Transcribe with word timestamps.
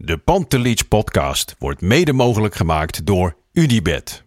De 0.00 0.16
Pantelich 0.16 0.88
podcast 0.88 1.54
wordt 1.58 1.80
mede 1.80 2.12
mogelijk 2.12 2.54
gemaakt 2.54 3.06
door 3.06 3.36
UdiBet. 3.52 4.24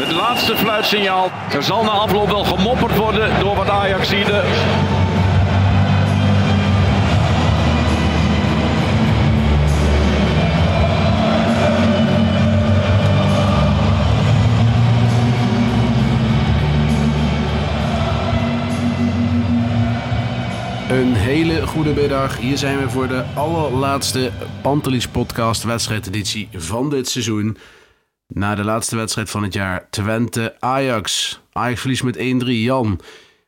Het 0.00 0.12
laatste 0.12 0.56
fluitsignaal. 0.56 1.30
Er 1.52 1.62
zal 1.62 1.84
na 1.84 1.90
afloop 1.90 2.28
wel 2.28 2.44
gemopperd 2.44 2.96
worden 2.96 3.40
door 3.40 3.56
wat 3.56 3.68
Ajaxide. 3.68 4.42
Een 20.90 21.14
hele 21.14 21.66
goede 21.66 21.92
middag. 21.94 22.36
Hier 22.38 22.58
zijn 22.58 22.78
we 22.78 22.90
voor 22.90 23.08
de 23.08 23.22
allerlaatste 23.34 24.30
Pantelis 24.62 25.08
podcast 25.08 25.62
wedstrijdeditie 25.62 26.48
van 26.52 26.90
dit 26.90 27.08
seizoen. 27.08 27.56
Na 28.26 28.54
de 28.54 28.64
laatste 28.64 28.96
wedstrijd 28.96 29.30
van 29.30 29.42
het 29.42 29.52
jaar 29.52 29.86
Twente-Ajax. 29.90 31.40
Ajax 31.52 31.80
verliest 31.80 32.02
met 32.02 32.16
1-3. 32.16 32.20
Jan, 32.46 33.00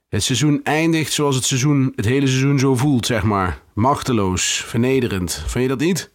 het 0.09 0.23
seizoen 0.23 0.61
eindigt 0.65 1.13
zoals 1.13 1.35
het 1.37 1.45
seizoen 1.45 1.93
het 1.97 2.05
hele 2.05 2.27
seizoen 2.27 2.59
zo 2.59 2.77
voelt, 2.77 3.07
zeg 3.07 3.23
maar. 3.23 3.59
Machteloos, 3.75 4.65
vernederend. 4.67 5.43
Vind 5.47 5.63
je 5.65 5.69
dat 5.69 5.79
niet? 5.81 6.11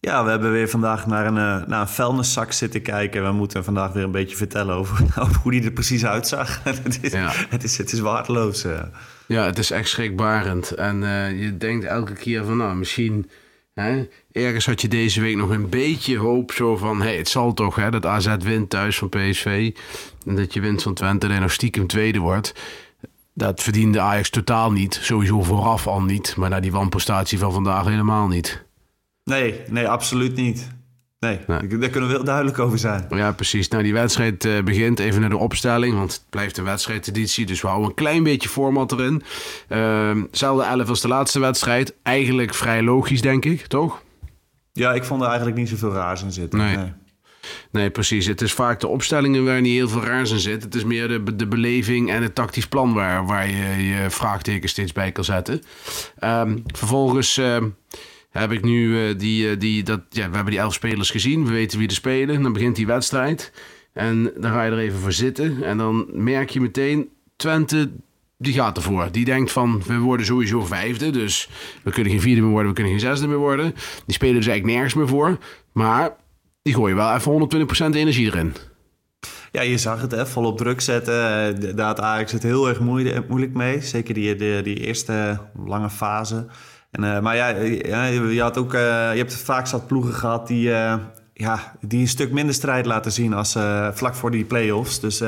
Ja, 0.00 0.24
we 0.24 0.30
hebben 0.30 0.52
weer 0.52 0.68
vandaag 0.68 1.06
naar 1.06 1.26
een, 1.26 1.36
eh, 1.62 1.68
naar 1.68 1.80
een 1.80 1.88
vuilniszak 1.88 2.52
zitten 2.52 2.82
kijken. 2.82 3.24
We 3.24 3.32
moeten 3.32 3.64
vandaag 3.64 3.92
weer 3.92 4.04
een 4.04 4.10
beetje 4.10 4.36
vertellen 4.36 4.74
over, 4.74 5.04
over 5.22 5.36
hoe 5.42 5.50
die 5.52 5.64
er 5.64 5.70
precies 5.72 6.04
uitzag. 6.06 6.60
het, 6.64 6.98
is, 7.02 7.12
Ja. 7.12 7.30
het, 7.48 7.64
is, 7.64 7.78
het 7.78 7.92
is 7.92 8.00
waardeloos. 8.00 8.64
eh. 8.64 8.82
Ja, 9.26 9.44
het 9.44 9.58
is 9.58 9.70
echt 9.70 9.88
schrikbarend. 9.88 10.70
En 10.70 11.04
eh, 11.04 11.42
je 11.42 11.56
denkt 11.56 11.84
elke 11.84 12.12
keer 12.12 12.44
van, 12.44 12.56
nou, 12.56 12.76
misschien... 12.76 13.30
Hè, 13.74 14.08
ergens 14.32 14.66
had 14.66 14.80
je 14.80 14.88
deze 14.88 15.20
week 15.20 15.36
nog 15.36 15.50
een 15.50 15.68
beetje 15.68 16.18
hoop 16.18 16.52
zo 16.52 16.76
van... 16.76 17.02
Hey, 17.02 17.16
het 17.16 17.28
zal 17.28 17.54
toch, 17.54 17.76
hè, 17.76 17.90
dat 17.90 18.06
AZ 18.06 18.36
wint 18.38 18.70
thuis 18.70 18.98
van 18.98 19.08
PSV. 19.08 19.70
En 20.26 20.36
dat 20.36 20.52
je 20.52 20.60
wint 20.60 20.82
van 20.82 20.94
Twente 20.94 21.26
en 21.26 21.40
nog 21.40 21.52
stiekem 21.52 21.86
tweede 21.86 22.18
wordt. 22.18 22.54
Dat 23.32 23.62
verdiende 23.62 24.00
Ajax 24.00 24.30
totaal 24.30 24.72
niet. 24.72 24.98
Sowieso 25.02 25.42
vooraf 25.42 25.86
al 25.86 26.02
niet. 26.02 26.36
Maar 26.36 26.50
na 26.50 26.60
die 26.60 26.72
wanprestatie 26.72 27.38
van 27.38 27.52
vandaag 27.52 27.84
helemaal 27.84 28.28
niet. 28.28 28.64
Nee, 29.24 29.60
nee, 29.68 29.88
absoluut 29.88 30.34
niet. 30.34 30.68
Nee, 31.24 31.38
Nee. 31.46 31.78
daar 31.78 31.88
kunnen 31.88 32.08
we 32.10 32.14
heel 32.14 32.24
duidelijk 32.24 32.58
over 32.58 32.78
zijn. 32.78 33.06
Ja, 33.10 33.32
precies. 33.32 33.68
Nou, 33.68 33.82
die 33.82 33.92
wedstrijd 33.92 34.44
eh, 34.44 34.62
begint 34.62 34.98
even 34.98 35.20
naar 35.20 35.30
de 35.30 35.36
opstelling. 35.36 35.94
Want 35.96 36.12
het 36.12 36.22
blijft 36.30 36.56
een 36.58 36.64
wedstrijdeditie. 36.64 37.46
Dus 37.46 37.60
we 37.60 37.66
houden 37.66 37.88
een 37.88 37.94
klein 37.94 38.22
beetje 38.22 38.48
format 38.48 38.92
erin. 38.92 39.22
Ehm 39.68 40.22
zelfde 40.30 40.64
11 40.64 40.88
als 40.88 41.00
de 41.00 41.08
laatste 41.08 41.40
wedstrijd. 41.40 41.94
Eigenlijk 42.02 42.54
vrij 42.54 42.82
logisch, 42.82 43.20
denk 43.20 43.44
ik. 43.44 43.66
Toch? 43.66 44.02
Ja, 44.72 44.92
ik 44.94 45.04
vond 45.04 45.20
er 45.20 45.26
eigenlijk 45.26 45.56
niet 45.56 45.68
zoveel 45.68 45.92
raars 45.92 46.22
in 46.22 46.32
zitten. 46.32 46.58
Nee. 46.58 46.92
Nee, 47.70 47.90
precies. 47.90 48.26
Het 48.26 48.40
is 48.40 48.52
vaak 48.52 48.80
de 48.80 48.88
opstellingen 48.88 49.44
waar 49.44 49.60
niet 49.60 49.72
heel 49.74 49.88
veel 49.88 50.02
raars 50.04 50.30
in 50.30 50.38
zit. 50.38 50.62
Het 50.62 50.74
is 50.74 50.84
meer 50.84 51.08
de, 51.08 51.36
de 51.36 51.46
beleving 51.46 52.10
en 52.10 52.22
het 52.22 52.34
tactisch 52.34 52.66
plan 52.66 52.94
waar, 52.94 53.26
waar 53.26 53.50
je 53.50 53.86
je 53.86 54.10
vraagteken 54.10 54.68
steeds 54.68 54.92
bij 54.92 55.12
kan 55.12 55.24
zetten. 55.24 55.62
Ehm, 56.18 56.58
vervolgens 56.66 57.36
ehm, 57.38 57.68
heb 58.40 58.52
ik 58.52 58.62
nu 58.62 59.08
eh, 59.08 59.18
die, 59.18 59.50
eh, 59.50 59.58
die, 59.58 59.82
dat, 59.82 60.00
ja, 60.08 60.28
we 60.28 60.34
hebben 60.34 60.52
die 60.52 60.62
elf 60.62 60.74
spelers 60.74 61.10
gezien. 61.10 61.44
We 61.44 61.52
weten 61.52 61.78
wie 61.78 61.88
er 61.88 61.94
spelen. 61.94 62.42
Dan 62.42 62.52
begint 62.52 62.76
die 62.76 62.86
wedstrijd. 62.86 63.52
En 63.92 64.32
dan 64.36 64.50
ga 64.50 64.62
je 64.62 64.70
er 64.70 64.78
even 64.78 64.98
voor 64.98 65.12
zitten. 65.12 65.62
En 65.62 65.78
dan 65.78 66.06
merk 66.12 66.50
je 66.50 66.60
meteen, 66.60 67.08
Twente, 67.36 67.90
die 68.38 68.52
gaat 68.52 68.76
ervoor. 68.76 69.08
Die 69.12 69.24
denkt 69.24 69.52
van, 69.52 69.82
we 69.86 69.98
worden 69.98 70.26
sowieso 70.26 70.64
vijfde. 70.64 71.10
Dus 71.10 71.48
we 71.82 71.90
kunnen 71.90 72.12
geen 72.12 72.20
vierde 72.20 72.40
meer 72.40 72.50
worden, 72.50 72.68
we 72.68 72.74
kunnen 72.74 72.92
geen 72.92 73.08
zesde 73.08 73.26
meer 73.26 73.36
worden. 73.36 73.74
Die 74.06 74.14
spelen 74.14 74.34
dus 74.34 74.46
eigenlijk 74.46 74.76
nergens 74.76 74.94
meer 74.94 75.08
voor. 75.08 75.38
Maar 75.72 76.16
die 76.62 76.74
gooien 76.74 76.96
wel 76.96 77.14
even 77.14 77.50
120% 77.92 77.94
energie 77.94 78.26
erin. 78.26 78.54
Ja, 79.52 79.60
je 79.60 79.78
zag 79.78 80.00
het, 80.00 80.10
hè, 80.10 80.26
volop 80.26 80.58
druk 80.58 80.80
zetten. 80.80 81.76
Daar 81.76 81.86
had 81.86 82.00
Ajax 82.00 82.32
het 82.32 82.42
heel 82.42 82.68
erg 82.68 82.80
moeilijk 82.80 83.54
mee. 83.54 83.80
Zeker 83.80 84.14
die, 84.14 84.34
die, 84.34 84.62
die 84.62 84.76
eerste 84.76 85.40
lange 85.66 85.90
fase. 85.90 86.46
En, 86.94 87.14
eh, 87.14 87.20
maar 87.20 87.36
ja, 87.36 87.48
je, 87.48 88.40
had 88.40 88.58
ook, 88.58 88.74
eh, 88.74 88.80
je 89.12 89.18
hebt 89.18 89.36
vaak 89.36 89.66
zat 89.66 89.86
ploegen 89.86 90.12
gehad 90.14 90.46
die, 90.46 90.72
eh, 90.72 90.94
ja, 91.32 91.76
die 91.80 92.00
een 92.00 92.08
stuk 92.08 92.32
minder 92.32 92.54
strijd 92.54 92.86
laten 92.86 93.12
zien 93.12 93.32
als 93.32 93.56
vlak 93.92 94.14
voor 94.14 94.30
die 94.30 94.44
play-offs. 94.44 95.00
Dus 95.00 95.18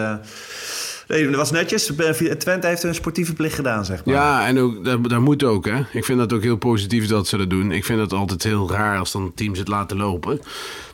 nee, 1.09 1.27
dat 1.27 1.35
was 1.35 1.51
netjes. 1.51 1.93
Twente 2.39 2.67
heeft 2.67 2.83
hun 2.83 2.95
sportieve 2.95 3.33
plicht 3.33 3.55
gedaan, 3.55 3.85
zeg 3.85 4.05
maar. 4.05 4.15
Ja, 4.15 4.47
en 4.47 4.59
ook, 4.59 4.85
dat, 4.85 5.09
dat 5.09 5.21
moet 5.21 5.45
ook, 5.45 5.65
hè. 5.67 5.81
Ik 5.93 6.05
vind 6.05 6.19
dat 6.19 6.33
ook 6.33 6.43
heel 6.43 6.57
positief 6.57 7.07
dat 7.07 7.29
ze 7.29 7.37
dat 7.37 7.51
doen. 7.51 7.73
Ik 7.73 7.85
vind 7.85 8.01
het 8.01 8.13
altijd 8.13 8.43
heel 8.43 8.71
raar 8.71 8.99
als 8.99 9.13
dan 9.13 9.35
teams 9.35 9.59
het 9.59 9.69
laten 9.69 9.97
lopen. 9.97 10.41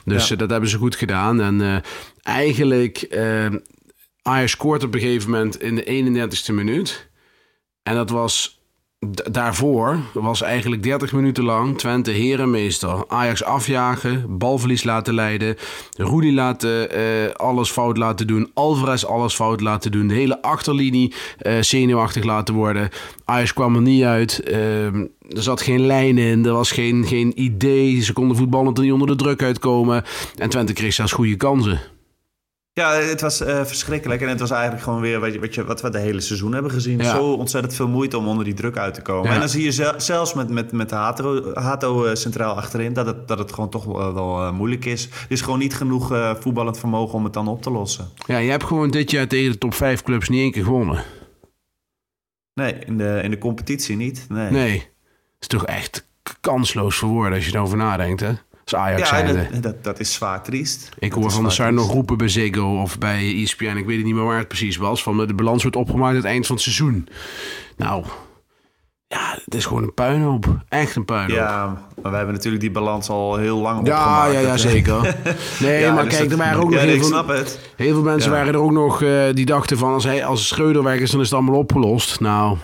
Dus 0.05 0.29
Ja. 0.29 0.37
dat 0.37 0.51
hebben 0.51 0.69
ze 0.69 0.77
goed 0.79 0.97
gedaan. 0.97 1.41
En 1.41 1.83
eigenlijk, 2.23 3.17
Ajax 4.23 4.51
scoort 4.51 4.85
op 4.85 4.95
een 4.95 5.01
gegeven 5.01 5.31
moment 5.31 5.61
in 5.63 5.75
de 5.75 5.85
31ste 5.85 6.55
minuut. 6.55 7.09
En 7.83 7.95
dat 7.95 8.11
was... 8.11 8.62
Daarvoor 9.31 9.99
was 10.13 10.43
eigenlijk 10.43 10.83
30 10.83 11.13
minuten 11.13 11.45
lang 11.45 11.79
Twente 11.79 12.11
herenmeester. 12.11 13.05
Ajax 13.09 13.45
afjagen, 13.45 14.39
balverlies 14.39 14.85
laten 14.85 15.15
leiden. 15.15 15.57
Rudy 15.97 16.31
laten 16.31 16.91
eh, 16.91 17.35
alles 17.35 17.71
fout 17.71 17.97
laten 17.97 18.27
doen. 18.27 18.51
Alvarez 18.55 19.05
alles 19.05 19.35
fout 19.35 19.61
laten 19.61 19.93
doen. 19.93 20.09
De 20.09 20.15
hele 20.15 20.43
achterlinie 20.43 21.15
eh, 21.39 21.61
zenuwachtig 21.61 22.25
laten 22.25 22.55
worden. 22.55 22.89
Ajax 23.25 23.53
kwam 23.53 23.75
er 23.75 23.83
niet 23.83 24.05
uit. 24.05 24.41
Ehm, 24.41 25.07
er 25.29 25.43
zat 25.43 25.61
geen 25.61 25.87
lijn 25.87 26.19
in. 26.19 26.47
Er 26.47 26.53
was 26.53 26.71
geen, 26.71 27.07
geen 27.07 27.33
idee. 27.41 28.01
Ze 28.01 28.13
konden 28.13 28.37
voetballen 28.37 28.75
er 28.75 28.83
niet 28.83 28.93
onder 28.93 29.09
de 29.09 29.17
druk 29.17 29.43
uitkomen. 29.43 30.05
En 30.37 30.49
Twente 30.49 30.73
kreeg 30.73 30.93
zelfs 30.93 31.13
goede 31.13 31.37
kansen. 31.37 31.81
Ja, 32.75 32.93
het 32.95 33.21
was 33.21 33.41
eh, 33.41 33.65
verschrikkelijk. 33.65 34.21
En 34.21 34.29
het 34.29 34.41
was 34.41 34.51
eigenlijk 34.51 34.83
gewoon 34.83 35.01
weer 35.01 35.21
wat, 35.21 35.35
wat, 35.37 35.55
je, 35.55 35.65
wat 35.65 35.81
we 35.81 35.91
de 35.91 35.99
hele 35.99 36.21
seizoen 36.21 36.53
hebben 36.53 36.71
gezien. 36.71 36.99
Ja. 36.99 37.15
Zo 37.15 37.33
ontzettend 37.33 37.75
veel 37.75 37.89
moeite 37.89 38.19
om 38.19 38.29
onder 38.29 38.45
die 38.45 38.55
druk 38.55 38.77
uit 38.77 38.95
te 38.95 39.03
komen. 39.03 39.29
Ja. 39.29 39.35
En 39.35 39.41
dan 39.41 39.49
zie 39.49 39.63
je 39.65 39.73
zel- 39.73 40.01
zelfs 40.01 40.35
met, 40.35 40.49
met, 40.51 40.73
met 40.73 40.89
de 40.89 40.95
Hato, 40.95 41.55
Hato 41.55 42.05
eh, 42.05 42.15
centraal 42.15 42.55
achterin... 42.57 42.93
Dat 42.93 43.07
het, 43.07 43.29
dat 43.29 43.39
het 43.39 43.53
gewoon 43.53 43.71
toch 43.71 43.85
wel, 43.85 44.15
wel, 44.15 44.41
eh, 44.41 44.53
moeilijk 44.53 44.85
is. 44.85 45.05
Er 45.07 45.27
is 45.29 45.41
gewoon 45.41 45.59
niet 45.59 45.75
genoeg 45.75 46.13
eh, 46.13 46.35
voetballend 46.35 46.79
vermogen 46.79 47.15
om 47.15 47.25
het 47.25 47.33
dan 47.33 47.49
op 47.49 47.63
te 47.63 47.71
lossen. 47.71 48.09
Ja, 48.27 48.39
je 48.39 48.51
hebt 48.51 48.65
gewoon 48.65 48.91
dit 48.91 49.11
jaar 49.11 49.27
tegen 49.27 49.53
de 49.53 49.59
top 49.59 49.75
5 49.75 50.03
clubs 50.03 50.29
niet 50.29 50.41
één 50.41 50.53
keer 50.53 50.65
gewonnen. 50.65 51.05
Nee, 52.55 52.75
in 52.75 52.99
de, 52.99 53.21
in 53.23 53.31
de 53.31 53.39
competitie 53.39 53.97
niet. 53.97 54.27
Nee. 54.29 54.51
Nee. 54.51 54.79
Dat 54.79 54.87
is 55.41 55.47
toch 55.47 55.67
echt 55.67 56.09
kansloos 56.41 56.97
voor 56.97 57.09
woorden 57.09 57.35
als 57.35 57.47
je 57.47 57.55
erover 57.55 57.77
nadenkt, 57.77 58.21
hè? 58.21 58.33
Als 58.73 58.83
Ajax 58.83 59.11
Ja, 59.11 59.23
dat, 59.23 59.63
dat, 59.63 59.85
dat 59.85 60.01
is 60.01 60.13
zwaar 60.13 60.43
triest. 60.43 60.89
Ik 60.99 61.13
hoor 61.13 61.31
van 61.31 61.45
de 61.45 61.51
zwaar 61.51 61.67
Sar 61.67 61.73
nog 61.73 61.83
triest. 61.83 61.95
roepen 61.97 62.17
bij 62.19 62.29
Ziggo 62.29 62.81
of 62.81 62.99
bij 62.99 63.43
ESPN. 63.43 63.65
Ik 63.77 63.87
weet 63.87 63.97
het 63.97 64.05
niet 64.07 64.15
meer 64.15 64.25
waar 64.25 64.39
het 64.39 64.49
precies 64.49 64.77
was. 64.77 65.03
Van 65.03 65.27
de 65.27 65.35
balans 65.35 65.63
wordt 65.63 65.77
opgemaakt 65.77 66.11
aan 66.11 66.17
het 66.17 66.25
eind 66.25 66.47
van 66.47 66.55
het 66.55 66.65
seizoen. 66.65 67.09
Nou, 67.77 68.05
ja, 69.07 69.39
het 69.45 69.55
is 69.55 69.67
gewoon 69.67 69.83
een 69.83 69.95
puinhoop. 69.95 70.47
Echt 70.69 70.97
een 70.97 71.05
puinhoop. 71.05 71.37
Ja, 71.37 71.67
maar 72.03 72.11
we 72.11 72.17
hebben 72.17 72.35
natuurlijk 72.35 72.63
die 72.63 72.71
balans 72.71 73.09
al 73.09 73.37
heel 73.37 73.59
lang 73.59 73.87
Ja, 73.87 73.97
opgemaakt. 73.99 74.33
ja, 74.33 74.41
ja, 74.41 74.57
zeker. 74.57 75.17
Nee, 75.61 75.81
ja, 75.81 75.95
maar 75.95 76.05
dus 76.05 76.17
kijk, 76.17 76.31
er 76.31 76.37
waren 76.37 76.63
ook 76.63 76.71
ja, 76.71 76.77
nog 76.77 76.85
heel 76.85 76.95
ik 76.95 77.05
veel, 77.05 77.27
het. 77.27 77.59
heel 77.77 77.93
veel 77.95 78.03
mensen 78.03 78.31
Ja. 78.31 78.37
waren 78.37 78.53
er 78.53 78.61
ook 78.61 78.71
nog 78.73 79.03
eh, 79.03 79.23
die 79.33 79.45
dachten 79.47 79.79
van... 79.79 79.93
Als, 79.93 80.05
hij, 80.05 80.25
als 80.25 80.49
Schreuder 80.49 80.83
weg 80.83 80.99
is, 81.01 81.11
dan 81.11 81.21
is 81.21 81.27
het 81.31 81.39
allemaal 81.39 81.59
opgelost. 81.59 82.21
Nou, 82.21 82.57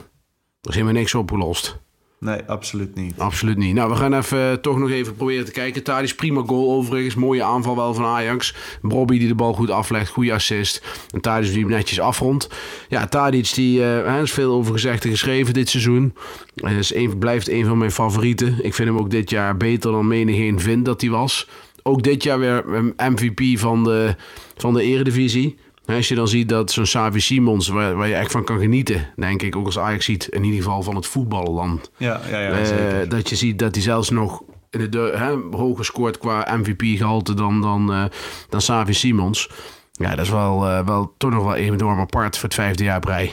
er 0.62 0.68
is 0.68 0.74
helemaal 0.74 0.94
niks 0.94 1.14
opgelost. 1.14 1.78
Nee, 2.20 2.40
absoluut 2.46 2.94
niet. 2.94 3.18
Absoluut 3.18 3.56
niet. 3.56 3.74
Nou, 3.74 3.90
we 3.90 3.96
gaan 3.96 4.14
even, 4.14 4.50
eh, 4.50 4.52
toch 4.52 4.78
nog 4.78 4.90
even 4.90 5.14
proberen 5.14 5.44
te 5.44 5.50
kijken. 5.50 5.82
Tadic, 5.82 6.16
prima 6.16 6.42
goal 6.46 6.72
overigens. 6.72 7.14
Mooie 7.14 7.42
aanval 7.42 7.76
wel 7.76 7.94
van 7.94 8.04
Ajax. 8.04 8.54
Bobby 8.82 9.18
die 9.18 9.28
de 9.28 9.34
bal 9.34 9.52
goed 9.52 9.70
aflegt. 9.70 10.10
Goede 10.10 10.32
assist. 10.32 10.82
En 11.10 11.20
Tadic 11.20 11.50
die 11.52 11.60
hem 11.60 11.70
netjes 11.70 12.00
afrondt. 12.00 12.48
Ja, 12.88 13.06
Tadic, 13.06 13.54
die, 13.54 13.80
eh, 13.80 14.16
er 14.16 14.22
is 14.22 14.32
veel 14.32 14.52
over 14.52 14.72
gezegd 14.72 15.04
en 15.04 15.10
geschreven 15.10 15.54
dit 15.54 15.68
seizoen. 15.68 16.14
Hij 16.54 16.76
is 16.76 16.92
blijft 17.18 17.48
een 17.48 17.64
van 17.64 17.78
mijn 17.78 17.92
favorieten. 17.92 18.64
Ik 18.64 18.74
vind 18.74 18.88
hem 18.88 18.98
ook 18.98 19.10
dit 19.10 19.30
jaar 19.30 19.56
beter 19.56 19.92
dan 19.92 20.06
menigeen 20.06 20.60
vindt 20.60 20.84
dat 20.84 21.00
hij 21.00 21.10
was. 21.10 21.48
Ook 21.82 22.02
dit 22.02 22.22
jaar 22.22 22.38
weer 22.38 22.64
een 22.66 22.94
MVP 22.96 23.58
van 23.58 23.84
de, 23.84 24.14
van 24.56 24.74
de 24.74 24.82
eredivisie. 24.82 25.56
Als 25.96 26.08
je 26.08 26.14
dan 26.14 26.28
ziet 26.28 26.48
dat 26.48 26.70
zo'n 26.70 26.86
Savi 26.86 27.20
Simons, 27.20 27.68
waar, 27.68 27.96
waar 27.96 28.08
je 28.08 28.14
echt 28.14 28.30
van 28.30 28.44
kan 28.44 28.58
genieten, 28.58 29.06
denk 29.16 29.42
ik, 29.42 29.56
ook 29.56 29.66
als 29.66 29.78
Ajax 29.78 30.04
ziet, 30.04 30.26
in 30.26 30.44
ieder 30.44 30.62
geval 30.62 30.82
van 30.82 30.96
het 30.96 31.06
voetballen 31.06 31.54
dan. 31.54 31.80
Ja, 31.96 32.20
ja, 32.30 32.40
ja 32.40 32.50
Eh, 32.50 33.08
dat 33.08 33.28
je 33.28 33.36
ziet 33.36 33.58
dat 33.58 33.74
hij 33.74 33.82
zelfs 33.84 34.10
nog 34.10 34.42
in 34.70 34.78
de, 34.80 34.88
de, 34.88 35.12
hè, 35.16 35.56
hoger 35.56 35.84
scoort 35.84 36.18
qua 36.18 36.56
MVP-gehalte 36.56 37.34
dan, 37.34 37.60
dan, 37.60 37.92
eh 37.92 38.04
dan 38.48 38.60
Savi 38.60 38.92
Simons. 38.94 39.50
Ja, 39.92 40.10
dat 40.14 40.24
is 40.24 40.30
wel, 40.30 40.66
eh, 40.66 40.86
wel 40.86 41.14
toch 41.16 41.30
nog 41.30 41.44
wel 41.44 41.54
enorm 41.54 41.98
apart 42.00 42.36
voor 42.36 42.44
het 42.48 42.54
vijfde 42.54 42.84
jaar 42.84 43.00
brei. 43.00 43.32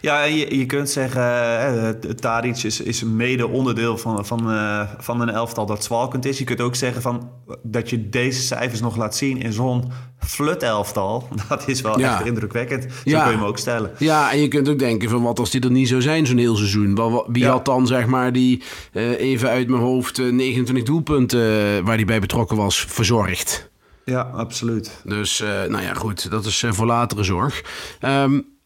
Ja, 0.00 0.22
je, 0.22 0.58
je 0.58 0.66
kunt 0.66 0.90
zeggen, 0.90 1.22
uh, 1.22 1.88
Tadic 2.14 2.62
is, 2.62 2.80
is 2.80 3.02
mede 3.02 3.48
onderdeel 3.48 3.98
van, 3.98 4.26
van, 4.26 4.52
uh, 4.52 4.80
van 4.98 5.20
een 5.20 5.28
elftal 5.28 5.66
dat 5.66 5.84
zwalkend 5.84 6.24
is. 6.24 6.38
Je 6.38 6.44
kunt 6.44 6.60
ook 6.60 6.74
zeggen 6.74 7.02
van, 7.02 7.30
dat 7.62 7.90
je 7.90 8.08
deze 8.08 8.40
cijfers 8.40 8.80
nog 8.80 8.96
laat 8.96 9.16
zien 9.16 9.42
in 9.42 9.52
zo'n 9.52 9.92
flut 10.18 10.62
elftal. 10.62 11.28
Dat 11.48 11.68
is 11.68 11.80
wel 11.80 11.98
echt 11.98 12.24
indrukwekkend. 12.24 12.82
Zo 12.82 12.88
ja. 13.04 13.22
kun 13.22 13.30
je 13.30 13.36
hem 13.36 13.46
ook 13.46 13.58
stellen. 13.58 13.90
Ja, 13.98 14.32
en 14.32 14.40
je 14.40 14.48
kunt 14.48 14.68
ook 14.68 14.78
denken 14.78 15.08
van, 15.08 15.22
wat 15.22 15.38
als 15.38 15.50
die 15.50 15.60
er 15.60 15.70
niet 15.70 15.88
zou 15.88 16.02
zijn 16.02 16.26
zo'n 16.26 16.38
heel 16.38 16.56
seizoen? 16.56 17.24
Wie 17.26 17.46
had 17.46 17.64
dan, 17.64 17.86
zeg 17.86 18.06
maar, 18.06 18.32
die 18.32 18.62
uh, 18.92 19.20
even 19.20 19.48
uit 19.48 19.68
mijn 19.68 19.82
hoofd 19.82 20.18
29 20.18 20.84
doelpunten 20.84 21.40
waar 21.84 21.96
hij 21.96 22.04
bij 22.04 22.20
betrokken 22.20 22.56
was, 22.56 22.84
verzorgd? 22.88 23.70
Ja, 24.04 24.20
absoluut. 24.20 25.00
Dus, 25.04 25.38
nou 25.68 25.82
ja, 25.82 25.94
goed, 25.94 26.30
dat 26.30 26.44
is 26.44 26.64
voor 26.68 26.86
latere 26.86 27.22
zorg. 27.22 27.62
Um, 28.00 28.58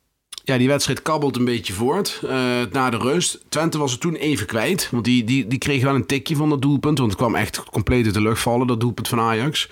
ja, 0.44 0.58
die 0.58 0.68
wedstrijd 0.68 1.02
kabbelt 1.02 1.36
een 1.36 1.44
beetje 1.44 1.72
voort. 1.72 2.20
Uh, 2.24 2.30
na 2.72 2.90
de 2.90 2.96
rust. 2.96 3.44
Twente 3.48 3.78
was 3.78 3.92
er 3.92 3.98
toen 3.98 4.14
even 4.14 4.46
kwijt. 4.46 4.88
Want 4.90 5.04
die, 5.04 5.24
die, 5.24 5.46
die 5.46 5.58
kreeg 5.58 5.82
wel 5.82 5.94
een 5.94 6.06
tikje 6.06 6.36
van 6.36 6.48
dat 6.48 6.62
doelpunt. 6.62 6.98
Want 6.98 7.10
het 7.10 7.20
kwam 7.20 7.34
echt 7.34 7.62
compleet 7.70 8.04
uit 8.04 8.14
de 8.14 8.20
lucht 8.20 8.40
vallen, 8.40 8.66
dat 8.66 8.80
doelpunt 8.80 9.08
van 9.08 9.20
Ajax. 9.20 9.68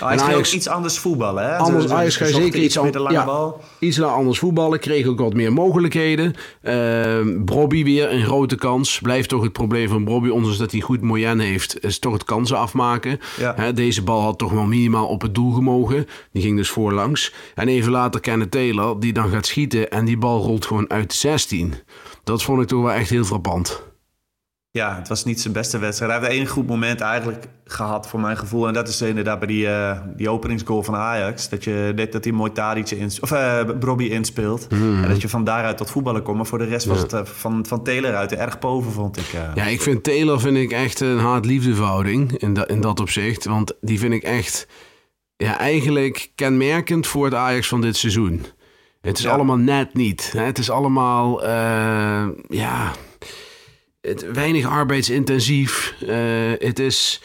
Ajax, 0.00 0.22
Ajax 0.22 0.48
ook 0.48 0.54
iets 0.54 0.68
anders 0.68 0.98
voetballen, 0.98 1.44
hè? 1.44 1.56
Anders, 1.56 1.84
dus, 1.84 1.92
Ajax 1.92 2.16
gaat 2.16 2.28
zeker 2.28 2.62
iets, 2.62 2.78
an 2.78 2.92
ja, 3.10 3.24
bal. 3.24 3.60
iets 3.78 4.02
anders 4.02 4.38
voetballen. 4.38 4.80
Kreeg 4.80 5.06
ook 5.06 5.18
wat 5.18 5.34
meer 5.34 5.52
mogelijkheden. 5.52 6.34
Uh, 6.62 7.44
Brobby 7.44 7.84
weer 7.84 8.12
een 8.12 8.24
grote 8.24 8.56
kans. 8.56 8.98
Blijft 9.00 9.28
toch 9.28 9.42
het 9.42 9.52
probleem 9.52 9.88
van 9.88 10.04
Brobby. 10.04 10.28
Ondanks 10.28 10.58
dat 10.58 10.72
hij 10.72 10.80
goed 10.80 11.00
Moyen 11.00 11.38
heeft, 11.38 11.84
is 11.84 11.98
toch 11.98 12.12
het 12.12 12.24
kansen 12.24 12.58
afmaken. 12.58 13.20
Ja. 13.38 13.72
Deze 13.72 14.02
bal 14.02 14.20
had 14.20 14.38
toch 14.38 14.52
wel 14.52 14.64
minimaal 14.64 15.06
op 15.06 15.22
het 15.22 15.34
doel 15.34 15.52
gemogen. 15.52 16.06
Die 16.32 16.42
ging 16.42 16.56
dus 16.56 16.68
voorlangs. 16.68 17.32
En 17.54 17.68
even 17.68 17.92
later 17.92 18.20
Kenneth 18.20 18.50
Taylor, 18.50 19.00
die 19.00 19.12
dan 19.12 19.28
gaat 19.28 19.46
schieten. 19.46 19.90
En 19.90 20.04
die 20.04 20.11
die 20.12 20.20
bal 20.20 20.42
rolt 20.42 20.66
gewoon 20.66 20.90
uit 20.90 21.10
de 21.10 21.16
16. 21.16 21.74
Dat 22.24 22.42
vond 22.42 22.62
ik 22.62 22.68
toch 22.68 22.82
wel 22.82 22.92
echt 22.92 23.10
heel 23.10 23.24
frappant. 23.24 23.82
Ja, 24.70 24.96
het 24.96 25.08
was 25.08 25.24
niet 25.24 25.40
zijn 25.40 25.52
beste 25.52 25.78
wedstrijd. 25.78 26.12
Hij 26.12 26.20
heeft 26.20 26.32
één 26.32 26.46
goed 26.46 26.66
moment 26.66 27.00
eigenlijk 27.00 27.48
gehad 27.64 28.08
voor 28.08 28.20
mijn 28.20 28.36
gevoel. 28.36 28.66
En 28.66 28.74
dat 28.74 28.88
is 28.88 29.02
inderdaad 29.02 29.38
bij 29.38 29.48
die, 29.48 29.66
uh, 29.66 30.00
die 30.16 30.28
openingsgoal 30.28 30.82
van 30.82 30.94
Ajax. 30.94 31.48
Dat, 31.48 31.64
je, 31.64 31.92
dat, 31.96 32.12
dat 32.12 32.24
hij 32.24 32.32
mooi 32.32 32.52
Tadic 32.52 32.90
in, 32.90 33.10
of 33.20 33.32
uh, 33.32 33.60
Brobby 33.78 34.04
inspeelt. 34.04 34.66
Hmm. 34.68 35.02
En 35.02 35.08
dat 35.08 35.20
je 35.20 35.28
van 35.28 35.44
daaruit 35.44 35.76
tot 35.76 35.90
voetballen 35.90 36.22
komt. 36.22 36.36
Maar 36.36 36.46
voor 36.46 36.58
de 36.58 36.64
rest 36.64 36.86
was 36.86 37.00
het 37.00 37.12
uh, 37.12 37.24
van, 37.24 37.66
van 37.66 37.82
Taylor 37.82 38.14
uit 38.14 38.32
erg 38.32 38.58
boven, 38.58 38.92
vond 38.92 39.16
ik. 39.16 39.26
Ja, 39.54 39.64
ik 39.64 39.82
vind 39.82 40.02
Taylor 40.02 40.40
vind 40.40 40.56
ik 40.56 40.72
echt 40.72 41.00
een 41.00 41.18
haat-liefdeverhouding 41.18 42.32
in, 42.32 42.54
dat 42.54 42.68
in 42.68 42.80
dat 42.80 43.00
opzicht. 43.00 43.44
Want 43.44 43.72
die 43.80 43.98
vind 43.98 44.12
ik 44.12 44.22
echt 44.22 44.66
ja, 45.36 45.58
eigenlijk 45.58 46.30
kenmerkend 46.34 47.06
voor 47.06 47.24
het 47.24 47.34
Ajax 47.34 47.68
van 47.68 47.80
dit 47.80 47.96
seizoen. 47.96 48.46
Het 49.02 49.18
is 49.18 49.26
allemaal 49.26 49.56
net 49.56 49.94
niet. 49.94 50.32
Hè? 50.32 50.42
Het 50.42 50.58
is 50.58 50.70
allemaal, 50.70 51.44
uh, 51.44 52.28
ja, 52.48 52.92
het, 54.00 54.32
weinig 54.32 54.66
arbeidsintensief. 54.66 55.94
Uh, 56.02 56.16
het 56.58 56.78
is 56.78 57.22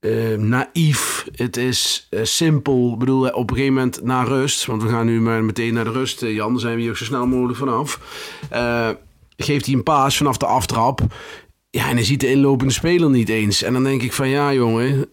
uh, 0.00 0.36
naïef. 0.36 1.26
Het 1.32 1.56
is 1.56 2.08
simpel. 2.22 2.92
Ik 2.92 2.98
bedoel, 2.98 3.28
op 3.28 3.50
een 3.50 3.56
gegeven 3.56 3.74
moment 3.74 4.02
na 4.02 4.22
rust, 4.22 4.66
want 4.66 4.82
we 4.82 4.88
gaan 4.88 5.06
nu 5.06 5.20
maar 5.20 5.44
meteen 5.44 5.74
naar 5.74 5.84
de 5.84 5.90
rust, 5.90 6.20
Jan, 6.20 6.52
daar 6.52 6.60
zijn 6.60 6.74
we 6.74 6.80
hier 6.80 6.90
ook 6.90 6.96
zo 6.96 7.04
snel 7.04 7.26
mogelijk 7.26 7.58
vanaf. 7.58 8.00
geeft 9.36 9.66
hij 9.66 9.74
een 9.74 9.82
paas 9.82 10.16
vanaf 10.16 10.36
de 10.36 10.46
aftrap. 10.46 11.00
Ja, 11.70 11.88
en 11.88 11.94
hij 11.94 12.04
ziet 12.04 12.20
de 12.20 12.30
inlopende 12.30 12.72
speler 12.72 13.10
niet 13.10 13.28
eens. 13.28 13.62
En 13.62 13.72
dan 13.72 13.84
denk 13.84 14.02
ik 14.02 14.12
van 14.12 14.28
ja, 14.28 14.52
jongen, 14.52 15.08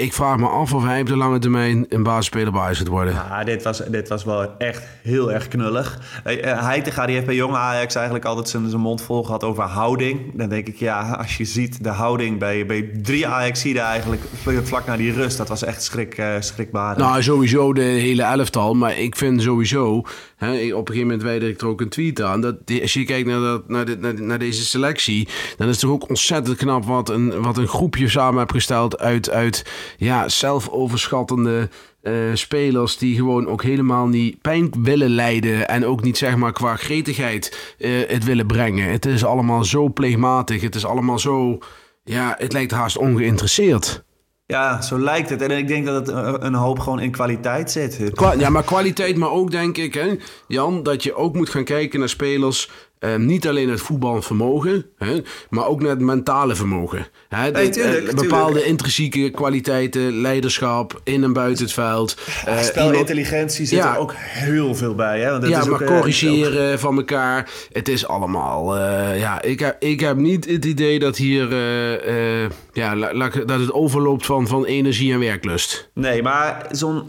ik 0.00 0.12
vraag 0.12 0.36
me 0.36 0.46
af 0.46 0.74
of 0.74 0.84
hij 0.84 1.00
op 1.00 1.06
de 1.06 1.16
lange 1.16 1.38
termijn 1.38 1.86
een 1.88 2.02
basisspeler 2.02 2.52
bij 2.52 2.74
gaat 2.74 2.86
worden. 2.86 3.14
Ja, 3.14 3.44
dit 3.44 3.62
was, 3.62 3.82
dit 3.88 4.08
was 4.08 4.24
wel 4.24 4.56
echt 4.58 4.86
heel 5.02 5.32
erg 5.32 5.48
knullig. 5.48 5.98
Uh, 6.26 6.42
Heitinga 6.42 7.06
die 7.06 7.14
heeft 7.14 7.26
bij 7.26 7.34
jonge 7.34 7.56
Ajax 7.56 7.94
eigenlijk 7.94 8.24
altijd 8.24 8.48
zijn, 8.48 8.68
zijn 8.68 8.82
mond 8.82 9.02
vol 9.02 9.24
gehad 9.24 9.44
over 9.44 9.62
houding. 9.62 10.20
Dan 10.34 10.48
denk 10.48 10.66
ik, 10.68 10.76
ja, 10.76 11.10
als 11.10 11.36
je 11.36 11.44
ziet 11.44 11.84
de 11.84 11.88
houding 11.88 12.38
bij, 12.38 12.66
bij 12.66 12.90
drie 13.02 13.26
Ajaxiden 13.26 13.82
eigenlijk 13.82 14.22
vlak 14.62 14.86
na 14.86 14.96
die 14.96 15.12
rust, 15.12 15.36
dat 15.36 15.48
was 15.48 15.64
echt 15.64 15.82
schrik, 15.82 16.18
uh, 16.18 16.34
schrikbaar. 16.40 16.98
Nou, 16.98 17.22
sowieso 17.22 17.72
de 17.72 17.80
hele 17.80 18.22
elftal. 18.22 18.74
Maar 18.74 18.98
ik 18.98 19.16
vind 19.16 19.42
sowieso, 19.42 20.02
hè, 20.36 20.50
op 20.74 20.88
een 20.88 20.94
gegeven 20.94 21.00
moment 21.00 21.22
wijde 21.22 21.48
ik 21.48 21.60
er 21.60 21.66
ook 21.66 21.80
een 21.80 21.88
tweet 21.88 22.22
aan, 22.22 22.40
dat 22.40 22.56
als 22.82 22.92
je 22.92 23.04
kijkt 23.04 23.28
naar, 23.28 23.40
dat, 23.40 23.68
naar, 23.68 23.98
naar, 23.98 24.22
naar, 24.22 24.38
deze 24.38 24.64
selectie, 24.64 25.28
dan 25.56 25.68
is 25.68 25.72
het 25.72 25.82
toch 25.82 25.90
ook 25.90 26.08
ontzettend 26.08 26.56
knap 26.56 26.84
wat 26.84 27.08
een, 27.08 27.42
wat 27.42 27.56
een 27.56 27.68
groepje 27.68 28.08
samen 28.08 28.38
heeft 28.38 28.52
gesteld 28.52 28.98
uit... 28.98 29.30
uit 29.30 29.64
ja, 29.96 30.28
zelfoverschattende 30.28 31.68
uh, 32.02 32.14
spelers 32.34 32.96
die 32.96 33.16
gewoon 33.16 33.48
ook 33.48 33.62
helemaal 33.62 34.06
niet 34.06 34.40
pijn 34.40 34.70
willen 34.82 35.10
lijden 35.10 35.68
en 35.68 35.86
ook 35.86 36.02
niet 36.02 36.18
zeg 36.18 36.36
maar 36.36 36.52
qua 36.52 36.76
gretigheid 36.76 37.74
uh, 37.78 38.08
het 38.08 38.24
willen 38.24 38.46
brengen. 38.46 38.90
Het 38.90 39.06
is 39.06 39.24
allemaal 39.24 39.64
zo 39.64 39.88
pleegmatig, 39.88 40.60
het 40.60 40.74
is 40.74 40.86
allemaal 40.86 41.18
zo, 41.18 41.58
ja, 42.04 42.34
het 42.38 42.52
lijkt 42.52 42.70
haast 42.72 42.96
ongeïnteresseerd. 42.96 44.06
Ja, 44.46 44.80
zo 44.82 44.98
lijkt 44.98 45.30
het. 45.30 45.42
En 45.42 45.50
ik 45.50 45.68
denk 45.68 45.86
dat 45.86 46.06
het 46.06 46.42
een 46.42 46.54
hoop 46.54 46.78
gewoon 46.78 47.00
in 47.00 47.10
kwaliteit 47.10 47.70
zit. 47.70 48.10
ja, 48.38 48.48
maar 48.48 48.64
kwaliteit, 48.64 49.16
maar 49.16 49.30
ook 49.30 49.50
denk 49.50 49.76
ik, 49.76 49.94
hè, 49.94 50.16
Jan, 50.46 50.82
dat 50.82 51.02
je 51.02 51.14
ook 51.14 51.34
moet 51.34 51.48
gaan 51.48 51.64
kijken 51.64 51.98
naar 51.98 52.08
spelers 52.08 52.70
uh, 53.00 53.16
niet 53.16 53.48
alleen 53.48 53.68
het 53.68 53.80
voetbalvermogen, 53.80 54.86
hè, 54.98 55.20
maar 55.50 55.66
ook 55.66 55.80
naar 55.80 55.90
het 55.90 56.00
mentale 56.00 56.54
vermogen. 56.54 57.06
Hè, 57.28 57.50
de, 57.50 57.68
tuurlijk, 57.68 58.06
uh, 58.06 58.14
bepaalde 58.14 58.64
intrinsieke 58.64 59.30
kwaliteiten, 59.30 60.20
leiderschap 60.20 61.00
in 61.04 61.24
en 61.24 61.32
buiten 61.32 61.64
het 61.64 61.72
veld. 61.72 62.16
Uh, 62.48 62.58
Spelintelligentie 62.58 63.66
zit 63.66 63.78
ja, 63.78 63.94
er 63.94 64.00
ook 64.00 64.12
heel 64.16 64.74
veel 64.74 64.94
bij. 64.94 65.20
Hè? 65.20 65.30
Want 65.30 65.42
dat 65.42 65.50
ja, 65.50 65.60
is 65.60 65.66
maar 65.66 65.82
ook, 65.82 65.86
corrigeren 65.86 66.72
ook... 66.72 66.78
van 66.78 66.96
elkaar. 66.96 67.50
Het 67.72 67.88
is 67.88 68.06
allemaal... 68.06 68.78
ja, 69.14 69.42
ik, 69.42 69.60
heb, 69.60 69.76
ik 69.82 70.00
heb 70.00 70.16
niet 70.16 70.50
het 70.50 70.64
idee 70.64 70.98
dat 70.98 71.16
hier... 71.16 71.54
ja, 72.72 72.94
dat 73.46 73.60
het 73.60 73.72
overloopt 73.72 74.26
van, 74.26 74.46
van 74.46 74.64
energie 74.64 75.12
en 75.12 75.18
werklust. 75.18 75.90
Nee, 75.94 76.22
maar 76.22 76.66
zo'n, 76.70 77.02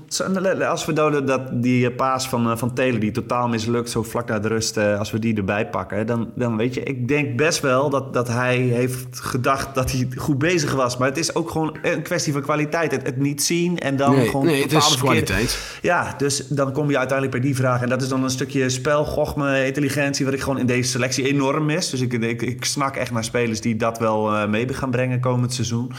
als 0.70 0.86
we 0.86 0.94
dat, 1.26 1.64
die 1.64 1.92
paas 1.92 2.30
van, 2.30 2.58
van 2.58 2.74
Telen 2.74 3.00
die 3.00 3.12
totaal 3.12 3.48
mislukt, 3.48 3.90
zo 3.90 4.04
vlak 4.04 4.28
na 4.28 4.40
de 4.40 4.48
rust, 4.48 4.78
als 4.78 5.12
we 5.12 5.20
die 5.20 5.36
erbij 5.36 5.62
pakken 5.66 5.78
dan, 6.06 6.32
dan 6.36 6.58
weet 6.58 6.74
je, 6.74 6.84
ik 6.84 7.08
denk 7.08 7.38
best 7.38 7.60
wel 7.60 7.90
dat, 7.90 8.14
dat 8.14 8.28
hij 8.28 8.58
heeft 8.58 9.20
gedacht 9.20 9.76
dat 9.76 9.92
hij 9.92 10.08
goed 10.16 10.38
bezig 10.38 10.74
was. 10.74 10.98
Maar 10.98 11.08
het 11.08 11.18
is 11.18 11.36
ook 11.36 11.50
gewoon 11.50 11.78
een 11.82 12.02
kwestie 12.02 12.34
van 12.34 12.42
kwaliteit. 12.42 12.92
Het, 12.92 13.06
het 13.06 13.18
niet 13.18 13.44
zien 13.44 13.80
en 13.80 13.96
dan 13.96 14.16
gewoon. 14.26 14.46
Nee, 14.46 14.62
het 14.62 14.72
is 14.72 14.98
kwaliteit. 14.98 15.78
Ja, 15.82 16.14
dus 16.18 16.48
dan 16.48 16.72
kom 16.72 16.90
je 16.90 16.98
uiteindelijk 16.98 17.38
bij 17.38 17.48
die 17.48 17.56
vraag. 17.56 17.82
En 17.82 17.90
dat 17.90 18.02
is 18.02 18.08
dan 18.08 18.24
een 18.24 18.30
stukje 18.30 18.70
spel, 18.70 19.06
gochme, 19.06 19.66
intelligentie, 19.66 20.26
wat 20.26 20.34
ik 20.34 20.42
gewoon 20.42 20.60
in 20.60 20.66
deze 20.66 20.90
selectie 20.90 21.28
enorm 21.28 21.66
mis. 21.66 21.90
Dus 21.90 22.02
ik, 22.02 22.14
ik, 22.14 22.42
ik 22.42 22.66
snak 22.66 22.96
echt 22.96 23.12
naar 23.12 23.24
spelers 23.24 23.62
die 23.62 23.76
dat 23.76 24.00
wel 24.00 24.34
uh, 24.34 24.48
mee 24.48 24.74
gaan 24.74 24.92
brengen 24.92 25.20
komend 25.20 25.54
seizoen. 25.54 25.92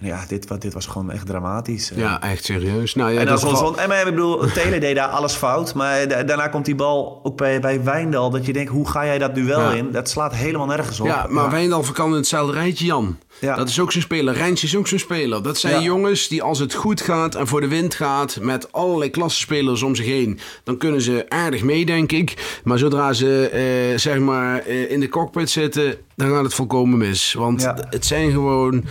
En 0.00 0.06
ja, 0.06 0.24
dit, 0.28 0.60
dit 0.60 0.72
was 0.72 0.86
gewoon 0.86 1.10
echt 1.10 1.26
dramatisch. 1.26 1.92
Ja, 1.94 2.22
echt 2.22 2.44
serieus. 2.44 2.94
Nou, 2.94 3.12
ja, 3.12 3.20
en, 3.20 3.28
als 3.28 3.44
ons, 3.44 3.76
en 3.76 3.88
maar, 3.88 3.98
ik 3.98 4.04
bedoel, 4.04 4.38
Taylor 4.52 4.80
deed 4.80 4.94
daar 4.96 5.08
alles 5.08 5.34
fout. 5.34 5.74
Maar 5.74 6.08
daarna 6.08 6.48
komt 6.48 6.64
die 6.64 6.74
bal 6.74 7.20
ook 7.22 7.36
bij, 7.36 7.60
bij 7.60 7.84
Wijndal. 7.84 8.30
Dat 8.30 8.46
je 8.46 8.52
denkt, 8.52 8.70
hoe 8.70 8.88
ga 8.88 9.04
jij 9.04 9.18
dat 9.18 9.34
duel 9.34 9.70
in? 9.70 9.90
Dat 9.90 10.08
slaat 10.08 10.34
helemaal 10.34 10.66
nergens 10.66 11.00
op. 11.00 11.06
Ja, 11.06 11.26
maar 11.28 11.44
ja. 11.44 11.50
Wijndal 11.50 11.84
kan 11.92 12.10
in 12.10 12.16
hetzelfde 12.16 12.52
rijtje, 12.52 12.84
Jan. 12.84 13.18
Ja. 13.40 13.56
Dat 13.56 13.68
is 13.68 13.80
ook 13.80 13.92
zo'n 13.92 14.02
speler. 14.02 14.34
Rijntje 14.34 14.66
is 14.66 14.76
ook 14.76 14.88
zo'n 14.88 14.98
speler. 14.98 15.42
Dat 15.42 15.58
zijn 15.58 15.82
jongens 15.82 16.28
die 16.28 16.42
als 16.42 16.58
het 16.58 16.74
goed 16.74 17.00
gaat 17.00 17.34
en 17.34 17.46
voor 17.46 17.60
de 17.60 17.68
wind 17.68 17.94
gaat... 17.94 18.38
met 18.40 18.72
allerlei 18.72 19.10
klassenspelers 19.10 19.82
om 19.82 19.94
zich 19.94 20.06
heen... 20.06 20.38
dan 20.64 20.76
kunnen 20.76 21.00
ze 21.00 21.26
aardig 21.28 21.62
mee, 21.62 21.86
denk 21.86 22.12
ik. 22.12 22.60
Maar 22.64 22.78
zodra 22.78 23.12
ze 23.12 23.48
eh, 23.48 23.98
zeg 23.98 24.18
maar 24.18 24.58
eh, 24.58 24.90
in 24.90 25.00
de 25.00 25.08
cockpit 25.08 25.50
zitten... 25.50 25.96
dan 26.16 26.30
gaat 26.30 26.44
het 26.44 26.54
volkomen 26.54 26.98
mis. 26.98 27.32
Want 27.32 27.72
het 27.90 28.06
zijn 28.06 28.30
gewoon 28.30 28.84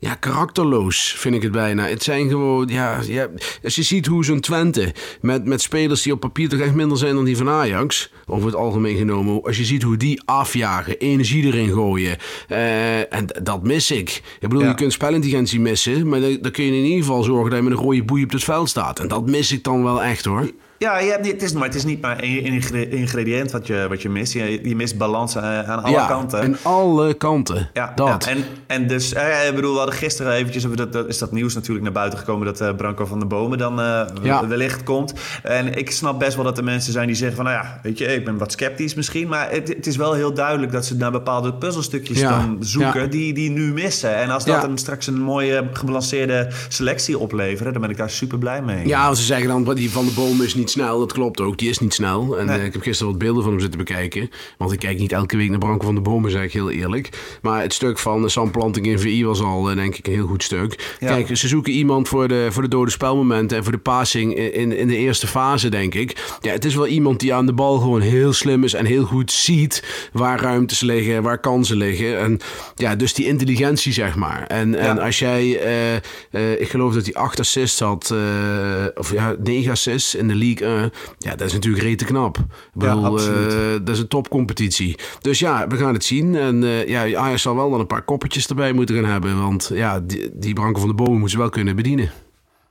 ja, 0.00 0.14
karakterloos 0.14 1.14
vind 1.18 1.34
ik 1.34 1.42
het 1.42 1.52
bijna. 1.52 1.86
Het 1.86 2.02
zijn 2.02 2.28
gewoon, 2.28 2.68
ja, 2.68 3.00
ja 3.06 3.28
als 3.64 3.74
je 3.74 3.82
ziet 3.82 4.06
hoe 4.06 4.24
zo'n 4.24 4.40
Twente 4.40 4.94
met, 5.20 5.44
met 5.44 5.62
spelers 5.62 6.02
die 6.02 6.12
op 6.12 6.20
papier 6.20 6.48
toch 6.48 6.60
echt 6.60 6.74
minder 6.74 6.98
zijn 6.98 7.14
dan 7.14 7.24
die 7.24 7.36
van 7.36 7.48
Ajax, 7.48 8.12
over 8.26 8.46
het 8.46 8.54
algemeen 8.54 8.96
genomen. 8.96 9.42
Als 9.42 9.56
je 9.56 9.64
ziet 9.64 9.82
hoe 9.82 9.96
die 9.96 10.22
afjagen, 10.24 10.98
energie 10.98 11.44
erin 11.44 11.72
gooien. 11.72 12.16
Uh, 12.48 13.14
en 13.14 13.26
dat 13.42 13.62
mis 13.62 13.90
ik. 13.90 14.22
Ik 14.40 14.48
bedoel, 14.48 14.64
je 14.64 14.74
kunt 14.74 14.92
spelintelligentie 14.92 15.60
missen, 15.60 16.08
maar 16.08 16.20
dan, 16.20 16.38
dan 16.40 16.50
kun 16.50 16.64
je 16.64 16.72
in 16.72 16.84
ieder 16.84 17.04
geval 17.04 17.22
zorgen 17.22 17.50
dat 17.50 17.58
je 17.58 17.64
met 17.68 17.78
een 17.78 17.84
rode 17.84 18.04
boei 18.04 18.24
op 18.24 18.30
het 18.30 18.44
veld 18.44 18.68
staat. 18.68 18.98
En 18.98 19.08
dat 19.08 19.26
mis 19.26 19.52
ik 19.52 19.64
dan 19.64 19.82
wel 19.82 20.02
echt 20.02 20.24
hoor. 20.24 20.50
Ja, 20.82 20.98
je 20.98 21.10
hebt 21.10 21.22
niet, 21.22 21.32
het, 21.32 21.42
is, 21.42 21.52
maar 21.52 21.64
het 21.64 21.74
is 21.74 21.84
niet 21.84 22.00
maar 22.00 22.18
één 22.18 22.62
ingrediënt 22.90 23.50
wat 23.50 23.66
je, 23.66 23.86
wat 23.88 24.02
je 24.02 24.08
mist. 24.08 24.32
Je, 24.32 24.68
je 24.68 24.76
mist 24.76 24.98
balans 24.98 25.34
eh, 25.34 25.70
aan 25.70 25.82
alle 25.82 25.96
ja, 25.96 26.06
kanten. 26.06 26.40
aan 26.40 26.56
alle 26.62 27.14
kanten. 27.14 27.70
Ja, 27.72 27.92
dat. 27.94 28.24
Ja. 28.24 28.30
En, 28.30 28.44
en 28.66 28.86
dus, 28.86 29.12
eh, 29.12 29.48
ik 29.48 29.54
bedoel, 29.54 29.72
we 29.72 29.78
hadden 29.78 29.94
gisteren 29.94 30.32
eventjes, 30.32 30.66
dat, 30.74 30.92
dat, 30.92 31.08
is 31.08 31.18
dat 31.18 31.32
nieuws 31.32 31.54
natuurlijk 31.54 31.84
naar 31.84 31.92
buiten 31.92 32.18
gekomen... 32.18 32.46
dat 32.46 32.60
uh, 32.60 32.74
Branco 32.76 33.06
van 33.06 33.18
de 33.18 33.26
Bomen 33.26 33.58
dan 33.58 33.80
uh, 33.80 34.02
ja. 34.22 34.46
wellicht 34.46 34.82
komt. 34.82 35.12
En 35.42 35.78
ik 35.78 35.90
snap 35.90 36.18
best 36.18 36.34
wel 36.34 36.44
dat 36.44 36.58
er 36.58 36.64
mensen 36.64 36.92
zijn 36.92 37.06
die 37.06 37.16
zeggen 37.16 37.36
van... 37.36 37.44
nou 37.44 37.56
ja, 37.56 37.80
weet 37.82 37.98
je, 37.98 38.04
ik 38.04 38.24
ben 38.24 38.38
wat 38.38 38.52
sceptisch 38.52 38.94
misschien... 38.94 39.28
maar 39.28 39.50
het, 39.50 39.68
het 39.68 39.86
is 39.86 39.96
wel 39.96 40.12
heel 40.12 40.34
duidelijk 40.34 40.72
dat 40.72 40.86
ze 40.86 40.96
naar 40.96 41.10
bepaalde 41.10 41.54
puzzelstukjes 41.54 42.20
dan 42.20 42.56
zoeken... 42.60 43.10
Die, 43.10 43.32
die 43.32 43.50
nu 43.50 43.72
missen. 43.72 44.16
En 44.16 44.30
als 44.30 44.44
dat 44.44 44.62
hem 44.62 44.76
straks 44.76 45.06
een 45.06 45.20
mooie 45.20 45.68
gebalanceerde 45.72 46.48
selectie 46.68 47.18
opleveren... 47.18 47.72
dan 47.72 47.80
ben 47.80 47.90
ik 47.90 47.96
daar 47.96 48.10
super 48.10 48.38
blij 48.38 48.62
mee. 48.62 48.86
Ja, 48.86 49.06
als 49.06 49.18
ze 49.18 49.24
zeggen 49.24 49.48
dan, 49.48 49.74
die 49.74 49.90
van 49.90 50.04
de 50.04 50.12
Bomen 50.12 50.46
is 50.46 50.54
niet 50.54 50.68
niet 50.74 50.82
snel, 50.84 50.98
dat 50.98 51.12
klopt 51.12 51.40
ook. 51.40 51.58
Die 51.58 51.68
is 51.68 51.78
niet 51.78 51.94
snel. 51.94 52.38
En 52.38 52.46
Nee. 52.46 52.58
eh, 52.58 52.64
ik 52.64 52.72
heb 52.72 52.82
gisteren 52.82 53.10
wat 53.12 53.20
beelden 53.20 53.42
van 53.42 53.52
hem 53.52 53.60
zitten 53.60 53.78
bekijken. 53.78 54.30
Want 54.58 54.72
ik 54.72 54.78
kijk 54.78 54.98
niet 54.98 55.12
elke 55.12 55.36
week 55.36 55.50
naar 55.50 55.58
Branko 55.58 55.84
van 55.86 55.94
de 55.94 56.00
Bomen, 56.00 56.30
zeg 56.30 56.42
ik 56.42 56.52
heel 56.52 56.70
eerlijk. 56.70 57.08
Maar 57.42 57.62
het 57.62 57.72
stuk 57.72 57.98
van 57.98 58.22
de 58.22 58.28
Sam 58.28 58.50
Planting 58.50 58.86
in 58.86 58.98
VI 58.98 59.24
was 59.24 59.40
al, 59.40 59.70
eh, 59.70 59.76
denk 59.76 59.96
ik, 59.96 60.06
een 60.06 60.12
heel 60.12 60.26
goed 60.26 60.42
stuk. 60.42 60.96
Ja. 61.00 61.06
Kijk, 61.08 61.36
ze 61.36 61.48
zoeken 61.48 61.72
iemand 61.72 62.08
voor 62.08 62.28
de, 62.28 62.48
voor 62.50 62.62
de 62.62 62.68
dode 62.68 62.90
spelmomenten 62.90 63.56
en 63.56 63.62
voor 63.62 63.72
de 63.72 63.78
passing 63.78 64.34
in, 64.36 64.76
in 64.76 64.88
de 64.88 64.96
eerste 64.96 65.26
fase, 65.26 65.68
denk 65.68 65.94
ik. 65.94 66.36
Ja, 66.40 66.52
het 66.52 66.64
is 66.64 66.74
wel 66.74 66.86
iemand 66.86 67.20
die 67.20 67.34
aan 67.34 67.46
de 67.46 67.52
bal 67.52 67.78
gewoon 67.78 68.00
heel 68.00 68.32
slim 68.32 68.64
is 68.64 68.74
en 68.74 68.84
heel 68.84 69.04
goed 69.04 69.32
ziet 69.32 70.08
waar 70.12 70.40
ruimtes 70.40 70.80
liggen, 70.80 71.22
waar 71.22 71.38
kansen 71.40 71.76
liggen. 71.76 72.18
En 72.18 72.38
ja, 72.74 72.94
dus 72.96 73.14
die 73.14 73.26
intelligentie, 73.26 73.92
zeg 73.92 74.16
maar. 74.16 74.46
En, 74.46 74.74
en 74.74 74.98
als 74.98 75.18
jij, 75.18 75.58
eh, 76.30 76.60
ik 76.60 76.68
geloof 76.68 76.94
dat 76.94 77.04
hij 77.04 77.14
acht 77.14 77.38
assists 77.40 77.80
had, 77.80 78.14
of 78.94 79.12
ja, 79.12 79.34
negen 79.42 79.70
assists 79.70 80.14
in 80.14 80.28
de 80.28 80.34
league. 80.34 80.59
Eh, 80.60 80.82
ja, 81.18 81.36
dat 81.36 81.46
is 81.46 81.52
natuurlijk 81.52 81.82
rete 81.82 82.04
knap. 82.04 82.38
Ik 82.38 82.44
bedoel, 82.72 83.18
eh, 83.18 83.26
dat 83.82 83.88
is 83.88 83.98
een 83.98 84.08
topcompetitie. 84.08 84.98
Dus 85.20 85.38
ja, 85.38 85.66
we 85.66 85.76
gaan 85.76 85.94
het 85.94 86.04
zien. 86.04 86.36
En 86.36 86.64
eh, 86.64 86.88
ja, 86.88 87.18
Ajax 87.18 87.42
zal 87.42 87.56
wel 87.56 87.70
dan 87.70 87.80
een 87.80 87.86
paar 87.86 88.02
koppertjes 88.02 88.46
erbij 88.46 88.72
moeten 88.72 88.94
gaan 88.94 89.10
hebben. 89.10 89.40
Want 89.40 89.70
ja, 89.74 90.00
die, 90.00 90.30
die 90.32 90.54
Branko 90.54 90.80
van 90.80 90.88
de 90.88 90.94
Bomen 90.94 91.12
moeten 91.12 91.30
ze 91.30 91.38
wel 91.38 91.48
kunnen 91.48 91.76
bedienen. 91.76 92.10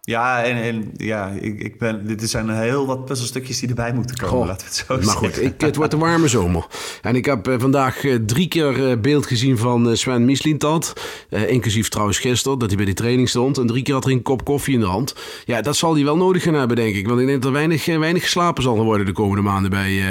Ja, 0.09 0.43
en, 0.43 0.55
en 0.63 0.91
ja, 0.97 1.27
ik, 1.39 1.59
ik 1.59 1.77
ben, 1.77 2.07
dit 2.07 2.29
zijn 2.29 2.49
heel 2.49 2.85
wat 2.85 3.05
puzzelstukjes 3.05 3.59
die 3.59 3.69
erbij 3.69 3.93
moeten 3.93 4.15
komen, 4.17 4.37
Goh. 4.37 4.47
laten 4.47 4.67
we 4.67 4.73
het 4.73 4.85
zo 4.87 4.95
Maar 4.95 5.03
zeggen. 5.03 5.27
goed, 5.27 5.41
ik, 5.41 5.61
het 5.61 5.75
wordt 5.75 5.93
een 5.93 5.99
warme 5.99 6.27
zomer. 6.27 6.65
En 7.01 7.15
ik 7.15 7.25
heb 7.25 7.47
eh, 7.47 7.55
vandaag 7.59 8.03
eh, 8.03 8.15
drie 8.15 8.47
keer 8.47 8.89
eh, 8.89 8.97
beeld 8.97 9.25
gezien 9.25 9.57
van 9.57 9.97
Sven 9.97 10.25
Mislintat. 10.25 10.93
Eh, 11.29 11.49
inclusief 11.49 11.89
trouwens 11.89 12.19
gisteren, 12.19 12.59
dat 12.59 12.67
hij 12.67 12.77
bij 12.77 12.85
die 12.85 12.95
training 12.95 13.29
stond. 13.29 13.57
En 13.57 13.67
drie 13.67 13.83
keer 13.83 13.93
had 13.93 14.03
hij 14.03 14.13
een 14.13 14.21
kop 14.21 14.45
koffie 14.45 14.73
in 14.73 14.79
de 14.79 14.85
hand. 14.85 15.15
Ja, 15.45 15.61
dat 15.61 15.75
zal 15.75 15.93
hij 15.95 16.03
wel 16.03 16.17
nodig 16.17 16.43
gaan 16.43 16.53
hebben, 16.53 16.75
denk 16.75 16.95
ik. 16.95 17.07
Want 17.07 17.19
ik 17.19 17.25
denk 17.27 17.41
dat 17.41 17.51
er 17.51 17.57
weinig, 17.57 17.85
weinig 17.85 18.23
geslapen 18.23 18.63
zal 18.63 18.83
worden 18.83 19.05
de 19.05 19.11
komende 19.11 19.41
maanden 19.43 19.69
bij... 19.71 20.01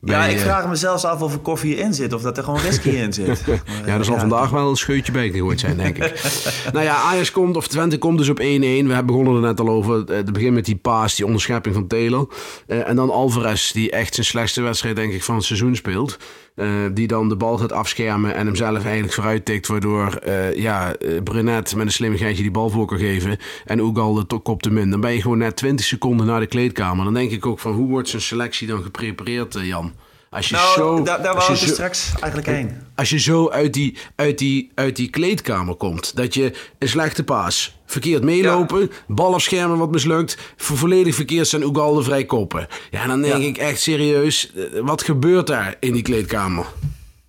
Ja, 0.00 0.24
ik 0.24 0.36
eh, 0.36 0.42
vraag 0.42 0.68
me 0.68 0.74
zelfs 0.74 1.04
af 1.04 1.22
of 1.22 1.32
er 1.32 1.38
koffie 1.38 1.76
in 1.76 1.94
zit 1.94 2.12
of 2.12 2.22
dat 2.22 2.36
er 2.36 2.44
gewoon 2.44 2.60
whisky 2.60 2.88
in 2.88 3.12
zit. 3.12 3.46
Maar, 3.46 3.62
Ja, 3.86 3.94
er 3.98 4.04
zal 4.04 4.14
ja. 4.14 4.20
vandaag 4.20 4.50
wel 4.50 4.70
een 4.70 4.76
scheutje 4.76 5.12
bij 5.12 5.30
gegooid 5.30 5.60
zijn, 5.60 5.76
denk 5.76 5.96
ik. 5.98 6.20
nou 6.72 6.84
ja, 6.84 6.94
Ajax 6.94 7.30
komt, 7.30 7.56
of 7.56 7.68
Twente 7.68 7.98
komt 7.98 8.18
dus 8.18 8.28
op 8.28 8.40
1-1. 8.40 8.42
We 8.42 8.44
hebben 8.86 9.06
begonnen 9.06 9.34
er 9.34 9.40
net 9.40 9.60
al 9.60 9.68
over. 9.68 10.04
Eh, 10.04 10.16
Het 10.16 10.32
begin 10.32 10.52
met 10.52 10.64
die 10.64 10.76
paas, 10.76 11.14
die 11.16 11.26
onderschepping 11.26 11.74
van 11.74 11.86
Taylor. 11.86 12.28
Eh, 12.66 12.88
en 12.88 12.96
dan 12.96 13.10
Alvarez, 13.10 13.72
die 13.72 13.90
echt 13.90 14.14
zijn 14.14 14.26
slechtste 14.26 14.62
wedstrijd, 14.62 14.96
denk 14.96 15.12
ik, 15.12 15.22
van 15.22 15.34
het 15.34 15.44
seizoen 15.44 15.76
speelt. 15.76 16.16
Eh, 16.58 16.66
die 16.92 17.06
dan 17.06 17.28
de 17.28 17.36
bal 17.36 17.58
gaat 17.58 17.72
afschermen 17.72 18.34
en 18.34 18.46
hem 18.46 18.56
zelf 18.56 18.84
eigenlijk 18.84 19.12
vooruit 19.12 19.44
tikt. 19.44 19.66
Waardoor 19.66 20.14
eh 20.14 20.56
ja, 20.56 20.94
eh, 20.94 21.22
Brunet 21.22 21.74
met 21.74 21.86
een 21.86 21.92
slimmigheidje 21.92 22.42
die 22.42 22.50
bal 22.50 22.70
voor 22.70 22.86
kan 22.86 22.98
geven. 22.98 23.38
En 23.64 23.80
Oegal 23.80 24.14
de 24.14 24.38
kop 24.38 24.62
te 24.62 24.70
min. 24.70 24.90
Dan 24.90 25.00
ben 25.00 25.12
je 25.12 25.22
gewoon 25.22 25.38
net 25.38 25.56
20 25.56 25.86
seconden 25.86 26.26
naar 26.26 26.40
de 26.40 26.46
kleedkamer. 26.46 27.04
Dan 27.04 27.14
denk 27.14 27.30
ik 27.30 27.46
ook 27.46 27.58
van, 27.58 27.72
hoe 27.72 27.88
wordt 27.88 28.08
zijn 28.08 28.22
selectie 28.22 28.66
dan 28.66 28.82
geprepareerd, 28.82 29.58
Jan? 29.62 29.92
Als 30.30 30.48
je 30.48 30.54
Nou, 30.54 30.72
zo, 30.74 31.02
daar, 31.02 31.22
daar 31.22 31.34
wou 31.34 31.52
ik 31.52 31.60
dus 31.60 31.68
straks 31.72 32.10
eigenlijk 32.20 32.46
heen. 32.46 32.76
als 32.94 33.10
je 33.10 33.18
zo 33.18 33.48
uit 33.50 33.72
die, 33.72 33.96
uit, 34.16 34.38
die, 34.38 34.70
uit 34.74 34.96
die 34.96 35.10
kleedkamer 35.10 35.74
komt, 35.74 36.16
dat 36.16 36.34
je 36.34 36.52
een 36.78 36.88
slechte 36.88 37.24
paas, 37.24 37.76
verkeerd 37.86 38.22
meelopen, 38.24 38.90
bal 39.06 39.34
afschermen 39.34 39.78
wat 39.78 39.90
mislukt, 39.90 40.38
vo- 40.56 40.74
volledig 40.74 41.14
verkeerd 41.14 41.48
zijn 41.48 41.62
Ugalde 41.62 42.02
vrij 42.02 42.24
koppen. 42.24 42.66
Ja, 42.90 43.06
dan 43.06 43.22
denk 43.22 43.42
Ja. 43.42 43.48
ik 43.48 43.58
echt 43.58 43.80
serieus, 43.80 44.52
eh, 44.54 44.62
wat 44.80 45.02
gebeurt 45.02 45.46
daar 45.46 45.74
in 45.80 45.92
die 45.92 46.02
kleedkamer? 46.02 46.66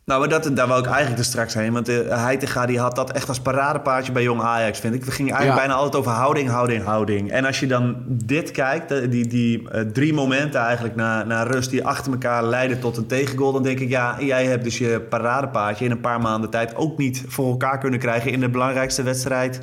Nou, 0.09 0.21
maar 0.21 0.29
dat, 0.29 0.55
daar 0.55 0.67
wou 0.67 0.79
ik 0.79 0.85
eigenlijk 0.85 1.17
dus 1.17 1.27
straks 1.27 1.53
heen. 1.53 1.73
Want 1.73 1.85
de 1.85 2.05
Heitinga 2.09 2.65
die 2.65 2.79
had 2.79 2.95
dat 2.95 3.11
echt 3.11 3.27
als 3.27 3.39
paradepaardje 3.39 4.11
bij 4.11 4.23
Jong 4.23 4.41
Ajax, 4.41 4.79
vind 4.79 4.93
ik. 4.93 5.05
We 5.05 5.11
gingen 5.11 5.33
eigenlijk 5.33 5.61
Ja. 5.61 5.67
bijna 5.67 5.81
altijd 5.81 6.03
over 6.03 6.11
houding, 6.11 6.49
houding, 6.49 6.83
houding. 6.83 7.31
En 7.31 7.45
als 7.45 7.59
je 7.59 7.67
dan 7.67 7.95
dit 8.07 8.51
kijkt, 8.51 8.91
eh, 8.91 9.09
die, 9.09 9.27
die 9.27 9.69
eh, 9.69 9.81
drie 9.81 10.13
momenten 10.13 10.61
eigenlijk 10.61 10.95
na, 10.95 11.23
na 11.23 11.43
rust... 11.43 11.69
die 11.69 11.85
achter 11.85 12.11
elkaar 12.11 12.43
leiden 12.43 12.79
tot 12.79 12.97
een 12.97 13.05
tegengoal... 13.05 13.51
dan 13.51 13.63
denk 13.63 13.79
ik, 13.79 13.89
ja, 13.89 14.15
jij 14.19 14.45
hebt 14.45 14.63
dus 14.63 14.77
je 14.77 15.01
paradepaardje... 15.09 15.85
in 15.85 15.91
een 15.91 16.01
paar 16.01 16.21
maanden 16.21 16.49
tijd 16.49 16.75
ook 16.75 16.97
niet 16.97 17.23
voor 17.27 17.49
elkaar 17.49 17.77
kunnen 17.77 17.99
krijgen... 17.99 18.31
in 18.31 18.39
de 18.39 18.49
belangrijkste 18.49 19.03
wedstrijd 19.03 19.61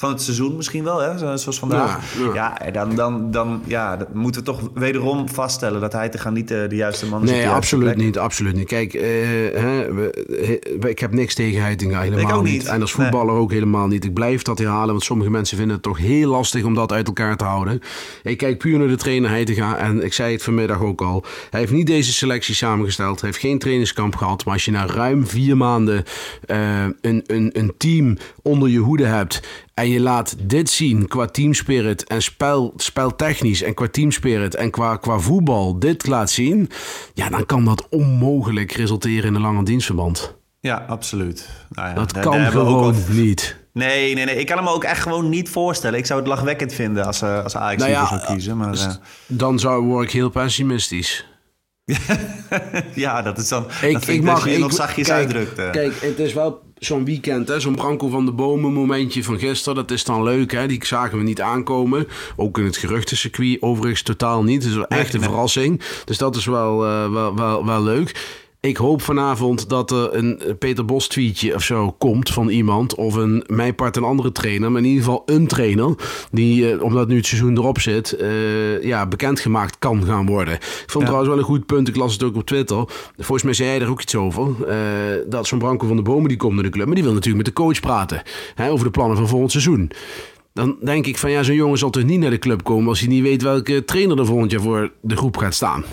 van 0.00 0.10
het 0.10 0.22
seizoen 0.22 0.56
misschien 0.56 0.84
wel, 0.84 0.98
hè? 1.00 1.18
Zo- 1.18 1.36
zoals 1.36 1.58
vandaag. 1.58 2.14
Ja, 2.18 2.24
Ja, 2.24 2.34
ja. 2.34 2.60
en 2.60 2.72
dan, 2.72 2.94
dan, 2.94 3.30
dan 3.30 3.62
ja, 3.64 3.98
moeten 4.12 4.40
we 4.40 4.46
toch 4.46 4.60
wederom 4.74 5.28
vaststellen... 5.28 5.80
dat 5.80 5.92
Heitinga 5.92 6.30
niet 6.30 6.50
eh, 6.50 6.68
de 6.68 6.76
juiste 6.76 7.06
man 7.06 7.22
is 7.22 7.30
Nee, 7.30 7.48
absoluut 7.48 7.96
niet, 7.96 8.18
absoluut 8.18 8.54
niet. 8.56 8.66
Kijk, 8.66 8.94
eh, 8.94 9.02
hè, 9.60 9.92
we- 9.94 10.58
he- 10.80 10.88
ik 10.88 10.98
heb 10.98 11.12
niks 11.12 11.34
tegen 11.34 11.60
Heitinga, 11.62 12.00
helemaal 12.00 12.42
niet. 12.42 12.64
En 12.66 12.80
als 12.80 12.92
voetballer 12.92 13.34
ook 13.34 13.50
helemaal 13.52 13.86
niet. 13.86 14.04
Ik 14.04 14.14
blijf 14.14 14.42
dat 14.42 14.58
herhalen, 14.58 14.88
want 14.88 15.02
sommige 15.02 15.30
mensen 15.30 15.56
vinden 15.56 15.74
het 15.74 15.84
toch 15.84 15.98
heel 15.98 16.30
lastig 16.30 16.64
om 16.64 16.74
dat 16.74 16.92
uit 16.92 17.06
elkaar 17.06 17.36
te 17.36 17.44
houden. 17.44 17.80
Ik 18.22 18.38
kijk 18.38 18.58
puur 18.58 18.78
naar 18.78 18.88
de 18.88 18.96
trainer 18.96 19.30
Heitinga 19.30 19.76
en 19.76 20.04
ik 20.04 20.12
zei 20.12 20.32
het 20.32 20.42
vanmiddag 20.42 20.80
ook 20.80 21.00
al. 21.00 21.24
Hij 21.50 21.60
heeft 21.60 21.72
niet 21.72 21.86
deze 21.86 22.12
selectie 22.12 22.54
samengesteld, 22.54 23.20
hij 23.20 23.30
heeft 23.30 23.42
geen 23.42 23.58
trainingskamp 23.58 24.16
gehad. 24.16 24.44
Maar 24.44 24.54
als 24.54 24.64
je 24.64 24.70
na 24.70 24.86
ruim 24.86 25.26
vier 25.26 25.56
maanden 25.56 26.04
eh, 26.46 26.84
een, 27.00 27.22
een, 27.26 27.50
een 27.52 27.72
team 27.78 28.16
onder 28.42 28.68
je 28.68 28.78
hoede 28.78 29.04
hebt 29.06 29.40
en 29.78 29.88
je 29.88 30.00
laat 30.00 30.34
dit 30.38 30.70
zien 30.70 31.08
qua 31.08 31.26
teamspirit 31.26 32.04
en 32.04 32.22
spel, 32.22 32.72
speltechnisch 32.76 33.62
en 33.62 33.74
qua 33.74 33.88
teamspirit 33.90 34.54
en 34.54 34.70
qua, 34.70 34.96
qua 34.96 35.18
voetbal 35.18 35.78
dit 35.78 36.06
laat 36.06 36.30
zien, 36.30 36.70
ja, 37.14 37.28
dan 37.28 37.46
kan 37.46 37.64
dat 37.64 37.86
onmogelijk 37.90 38.72
resulteren 38.72 39.24
in 39.28 39.34
een 39.34 39.40
lange 39.40 39.64
dienstverband. 39.64 40.36
Ja, 40.60 40.84
absoluut. 40.88 41.48
Nou 41.70 41.88
ja, 41.88 41.94
Dat 41.94 42.12
kan 42.12 42.46
gewoon 42.50 42.82
al- 42.84 42.94
niet. 43.08 43.56
Nee, 43.72 44.14
nee, 44.14 44.24
nee. 44.24 44.36
Ik 44.36 44.46
kan 44.46 44.56
hem 44.58 44.68
ook 44.68 44.84
echt 44.84 45.02
gewoon 45.02 45.28
niet 45.28 45.48
voorstellen. 45.48 45.98
Ik 45.98 46.06
zou 46.06 46.18
het 46.20 46.28
lachwekkend 46.28 46.72
vinden 46.72 47.04
als, 47.06 47.22
eh 47.22 47.44
als 47.44 47.56
Ajax 47.56 47.80
Nou 47.80 47.90
ja, 47.92 48.06
zou 48.06 48.20
kiezen. 48.20 48.56
Maar 48.56 48.72
eh, 48.72 48.94
Dan 49.26 49.58
zou, 49.58 49.84
word 49.84 50.04
ik 50.06 50.12
heel 50.12 50.28
pessimistisch. 50.30 51.26
ja, 52.94 53.22
dat 53.22 53.38
is 53.38 53.48
dan... 53.48 53.66
Ik, 53.82 53.92
dat 53.92 54.04
vind 54.04 54.18
ik 54.18 54.22
mag 54.24 54.44
je 54.44 54.52
ik, 54.52 54.58
nog 54.58 54.72
zachtjes 54.72 55.06
kijk, 55.06 55.18
uitdrukt. 55.18 55.58
eh. 55.58 55.70
Kijk, 55.70 56.00
het 56.00 56.18
is 56.18 56.32
wel 56.32 56.67
zo'n 56.78 57.04
weekend, 57.04 57.48
hè, 57.48 57.60
zo'n 57.60 57.74
Branko 57.74 58.08
van 58.08 58.24
de 58.24 58.32
Bomen 58.32 58.72
momentje 58.72 59.24
van 59.24 59.38
gisteren. 59.38 59.74
Dat 59.74 59.90
is 59.90 60.04
dan 60.04 60.22
leuk, 60.22 60.52
hè? 60.52 60.66
Die 60.66 60.86
zagen 60.86 61.18
we 61.18 61.24
niet 61.24 61.40
aankomen. 61.40 62.08
Ook 62.36 62.58
in 62.58 62.64
het 62.64 62.76
geruchtencircuit 62.76 63.62
overigens 63.62 64.02
totaal 64.02 64.42
niet. 64.42 64.62
Het 64.62 64.70
is 64.70 64.76
wel 64.76 64.88
echt 64.88 65.14
een 65.14 65.22
verrassing. 65.22 65.80
Dus 66.04 66.18
dat 66.18 66.36
is 66.36 66.46
wel, 66.46 66.86
eh, 66.86 67.12
wel, 67.12 67.34
wel, 67.34 67.66
wel 67.66 67.82
leuk. 67.82 68.36
Ik 68.60 68.76
hoop 68.76 69.02
vanavond 69.02 69.68
dat 69.68 69.90
er 69.90 70.14
een 70.14 70.40
Peter 70.58 70.84
Bos 70.84 71.08
tweetje 71.08 71.54
of 71.54 71.62
zo 71.62 71.94
komt 71.98 72.30
van 72.30 72.48
iemand. 72.48 72.94
Of 72.94 73.14
een 73.14 73.44
mijn 73.46 73.74
part 73.74 73.96
een 73.96 74.02
andere 74.02 74.32
trainer. 74.32 74.70
Maar 74.72 74.80
in 74.80 74.86
ieder 74.88 75.04
geval 75.04 75.22
een 75.26 75.46
trainer. 75.46 75.94
Die, 76.30 76.72
eh, 76.72 76.82
omdat 76.82 77.08
nu 77.08 77.16
het 77.16 77.26
seizoen 77.26 77.56
erop 77.56 77.80
zit, 77.80 78.12
eh, 78.12 78.82
ja, 78.82 79.06
bekendgemaakt 79.06 79.78
kan 79.78 80.04
gaan 80.04 80.26
worden. 80.26 80.54
Ik 80.54 80.82
vond 80.86 80.92
Ja. 80.92 81.10
trouwens 81.10 81.28
wel 81.28 81.38
een 81.38 81.44
goed 81.44 81.66
punt. 81.66 81.88
Ik 81.88 81.96
las 81.96 82.12
het 82.12 82.22
ook 82.22 82.36
op 82.36 82.46
Twitter. 82.46 82.84
Volgens 83.16 83.42
mij 83.42 83.52
zei 83.52 83.68
jij 83.68 83.80
er 83.80 83.90
ook 83.90 84.02
iets 84.02 84.14
over. 84.16 84.46
eh, 84.68 84.76
dat 85.28 85.46
zo'n 85.46 85.58
Branko 85.58 85.86
van 85.86 85.96
de 85.96 86.02
Bomen 86.02 86.28
die 86.28 86.36
komt 86.36 86.54
naar 86.54 86.62
de 86.64 86.70
club. 86.70 86.86
Maar 86.86 86.94
die 86.94 87.04
wil 87.04 87.12
natuurlijk 87.12 87.44
met 87.44 87.54
de 87.54 87.62
coach 87.62 87.80
praten. 87.80 88.22
Hè, 88.54 88.70
over 88.70 88.84
de 88.84 88.90
plannen 88.90 89.16
van 89.16 89.28
volgend 89.28 89.50
seizoen. 89.50 89.90
Dan 90.52 90.76
denk 90.84 91.06
ik 91.06 91.18
van 91.18 91.30
ja, 91.30 91.42
zo'n 91.42 91.54
jongen 91.54 91.78
zal 91.78 91.90
toch 91.90 92.04
niet 92.04 92.20
naar 92.20 92.30
de 92.30 92.38
club 92.38 92.62
komen 92.64 92.88
als 92.88 92.98
hij 93.00 93.08
niet 93.08 93.22
weet 93.22 93.42
welke 93.42 93.84
trainer 93.84 94.18
er 94.18 94.26
volgend 94.26 94.50
jaar 94.50 94.60
voor 94.60 94.92
de 95.00 95.16
groep 95.16 95.36
gaat 95.36 95.54
staan. 95.54 95.84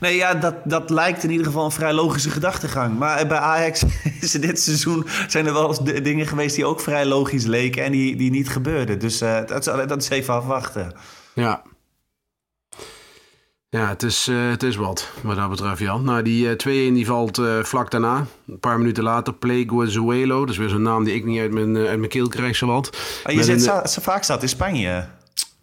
Nee, 0.00 0.16
ja, 0.16 0.34
dat, 0.34 0.54
dat 0.64 0.90
lijkt 0.90 1.22
in 1.22 1.30
ieder 1.30 1.46
geval 1.46 1.64
een 1.64 1.70
vrij 1.70 1.92
logische 1.92 2.30
gedachtegang. 2.30 2.98
Maar 2.98 3.18
eh, 3.18 3.28
bij 3.28 3.38
Ajax 3.38 3.84
is 4.20 4.32
dit 4.32 4.60
seizoen 4.60 5.06
zijn 5.28 5.46
er 5.46 5.52
wel 5.52 5.68
eens 5.68 6.02
dingen 6.02 6.26
geweest 6.26 6.54
die 6.54 6.64
ook 6.64 6.80
vrij 6.80 7.06
logisch 7.06 7.44
leken 7.44 7.84
en 7.84 7.92
die, 7.92 8.16
die 8.16 8.30
niet 8.30 8.48
gebeurden. 8.48 8.98
Dus 8.98 9.20
eh, 9.20 9.46
dat, 9.46 9.66
is, 9.66 9.86
dat 9.86 10.02
is 10.02 10.08
even 10.08 10.34
afwachten. 10.34 10.92
Ja. 11.34 11.62
Ja, 13.76 13.88
het 13.88 14.02
is, 14.02 14.28
eh, 14.28 14.48
het 14.50 14.62
is 14.62 14.76
wat, 14.76 15.08
wat 15.22 15.36
dat 15.36 15.50
betreft, 15.50 15.78
Jan. 15.80 16.04
Nou, 16.04 16.22
die 16.22 16.48
eh 16.48 16.90
2-1 16.90 16.94
die 16.94 17.06
valt 17.06 17.38
eh, 17.38 17.62
vlak 17.62 17.90
daarna. 17.90 18.26
Een 18.46 18.58
paar 18.58 18.78
minuten 18.78 19.02
later, 19.02 19.34
Play 19.34 19.64
Guazuelo. 19.66 20.40
Dat 20.40 20.50
is 20.50 20.56
weer 20.56 20.68
zo'n 20.68 20.82
naam 20.82 21.04
die 21.04 21.14
ik 21.14 21.24
niet 21.24 21.40
uit 21.40 21.52
mijn, 21.52 21.76
eh, 21.76 21.88
uit 21.88 21.98
mijn 21.98 22.10
keel 22.10 22.28
krijg, 22.28 22.56
zowat. 22.56 22.98
Maar 23.24 23.34
je 23.34 23.42
zit 23.42 23.66
een, 23.66 24.02
vaak 24.02 24.22
staat 24.22 24.42
in 24.42 24.48
Spanje. 24.48 25.08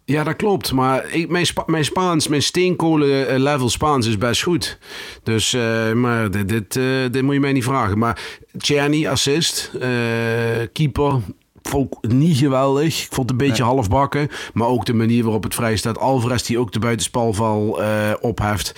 Ja, 0.04 0.24
dat 0.24 0.36
klopt. 0.36 0.72
Maar 0.72 1.10
ik, 1.12 1.28
mijn, 1.30 1.46
Spa- 1.46 1.62
mijn 1.66 1.84
Spaans, 1.84 2.28
mijn 2.28 2.42
steenkolen 2.42 3.28
eh, 3.28 3.38
level 3.38 3.68
Spaans 3.68 4.06
is 4.06 4.18
best 4.18 4.42
goed. 4.42 4.78
Dus, 5.22 5.52
eh, 5.52 5.92
maar 5.92 6.30
dit, 6.30 6.48
dit, 6.48 6.76
eh, 6.76 6.84
dit 7.10 7.22
moet 7.22 7.34
je 7.34 7.40
mij 7.40 7.52
niet 7.52 7.64
vragen. 7.64 7.98
Maar 7.98 8.20
Czerny, 8.58 9.06
assist. 9.06 9.70
keeper, 10.72 11.20
vond 11.62 11.96
niet 12.12 12.36
geweldig. 12.36 13.02
Ik 13.02 13.12
vond 13.12 13.30
het 13.30 13.40
een 13.40 13.46
beetje 13.46 13.62
halfbakken. 13.62 14.28
Maar 14.52 14.68
ook 14.68 14.86
de 14.86 14.94
manier 14.94 15.22
waarop 15.22 15.42
het 15.42 15.54
vrij 15.54 15.76
staat. 15.76 15.98
Alvarez 15.98 16.42
die 16.42 16.58
ook 16.58 16.72
de 16.72 16.78
buitenspalval 16.78 17.80
opheft. 18.20 18.74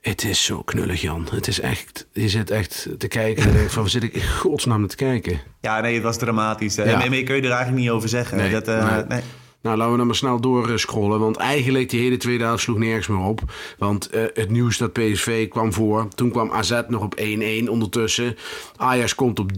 Het 0.00 0.24
is 0.24 0.44
zo 0.44 0.62
knullig, 0.62 1.00
Jan. 1.00 1.28
Het 1.30 1.48
is 1.48 1.60
echt... 1.60 2.06
Je 2.12 2.28
zit 2.28 2.50
echt 2.50 2.88
te 2.98 3.08
kijken 3.08 3.42
en 3.42 3.48
je 3.48 3.56
denkt 3.56 3.72
van... 3.72 3.82
Waar 3.82 3.90
zit 3.90 4.02
ik 4.02 4.14
in 4.14 4.28
godsnaam 4.28 4.86
te 4.86 4.96
kijken? 4.96 5.40
Ja, 5.60 5.80
nee, 5.80 5.94
het 5.94 6.02
was 6.02 6.18
dramatisch. 6.18 6.74
Ja. 6.74 6.82
En 6.82 7.10
meer 7.10 7.24
kun 7.24 7.36
je 7.36 7.42
er 7.42 7.50
eigenlijk 7.50 7.80
niet 7.82 7.90
over 7.90 8.08
zeggen. 8.08 8.36
Nee, 8.36 8.60
dat, 8.60 9.08
nee. 9.08 9.20
Nou, 9.62 9.76
laten 9.76 9.92
we 9.92 9.98
dan 9.98 10.06
maar 10.06 10.16
snel 10.16 10.40
doorscrollen. 10.40 11.20
Want 11.20 11.36
eigenlijk 11.36 11.90
die 11.90 12.00
hele 12.00 12.16
tweede 12.16 12.44
helft 12.44 12.62
sloeg 12.62 12.78
nergens 12.78 13.06
meer 13.06 13.18
op. 13.18 13.40
Want 13.78 14.10
eh, 14.10 14.22
het 14.34 14.50
nieuws 14.50 14.78
dat 14.78 14.92
PSV 14.92 15.48
kwam 15.48 15.72
voor. 15.72 16.08
Toen 16.14 16.30
kwam 16.30 16.50
AZ 16.50 16.80
nog 16.88 17.02
op 17.02 17.20
1-1 17.20 17.68
ondertussen. 17.68 18.36
Ajax 18.76 19.14
komt 19.14 19.38
op 19.38 19.50
3-1. 19.50 19.54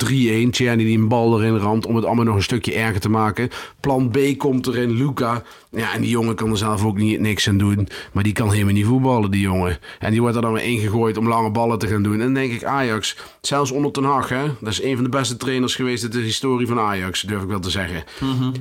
Tjerni 0.51 0.85
die 0.85 0.99
een 0.99 1.09
bal 1.09 1.41
erin 1.41 1.57
ramt 1.57 1.87
om 1.87 1.97
het 1.97 2.05
allemaal 2.05 2.25
nog 2.25 2.35
een 2.35 2.43
stukje 2.43 2.75
erger 2.75 3.01
te 3.01 3.11
maken. 3.11 3.51
Plan 3.81 4.11
B 4.11 4.19
komt 4.37 4.67
erin, 4.67 4.91
Luca. 4.91 5.43
Ja, 5.71 5.95
en 5.95 6.01
die 6.01 6.11
jongen 6.11 6.35
kan 6.35 6.51
er 6.51 6.57
zelf 6.57 6.85
ook 6.85 6.97
niet, 6.97 7.21
niks 7.21 7.49
aan 7.49 7.59
doen. 7.59 7.89
Maar 8.13 8.23
die 8.23 8.33
kan 8.33 8.53
helemaal 8.53 8.73
niet 8.73 8.87
voetballen, 8.87 9.31
die 9.31 9.41
jongen. 9.41 9.79
En 9.99 10.11
die 10.11 10.21
wordt 10.21 10.37
er 10.37 10.43
dan 10.43 10.53
weer 10.53 10.65
ingegooid 10.65 11.17
om 11.17 11.29
lange 11.29 11.51
ballen 11.51 11.79
te 11.79 11.87
gaan 11.87 12.03
doen. 12.03 12.13
En 12.13 12.19
dan 12.19 12.35
denk 12.35 12.53
ik, 12.53 12.65
Ajax, 12.65 13.17
zelfs 13.41 13.71
onder 13.71 13.93
Ten 13.93 14.05
Hag, 14.05 14.29
hè, 14.29 14.45
dat 14.61 14.73
is 14.73 14.83
een 14.83 14.95
van 14.95 15.05
de 15.05 15.11
beste 15.11 15.37
trainers 15.37 15.75
geweest 15.75 16.05
in 16.05 16.11
de 16.11 16.19
historie 16.19 16.67
van 16.67 16.79
Ajax, 16.79 17.21
durf 17.21 17.43
ik 17.43 17.49
wel 17.49 17.61
te 17.61 17.71
zeggen. 17.71 18.05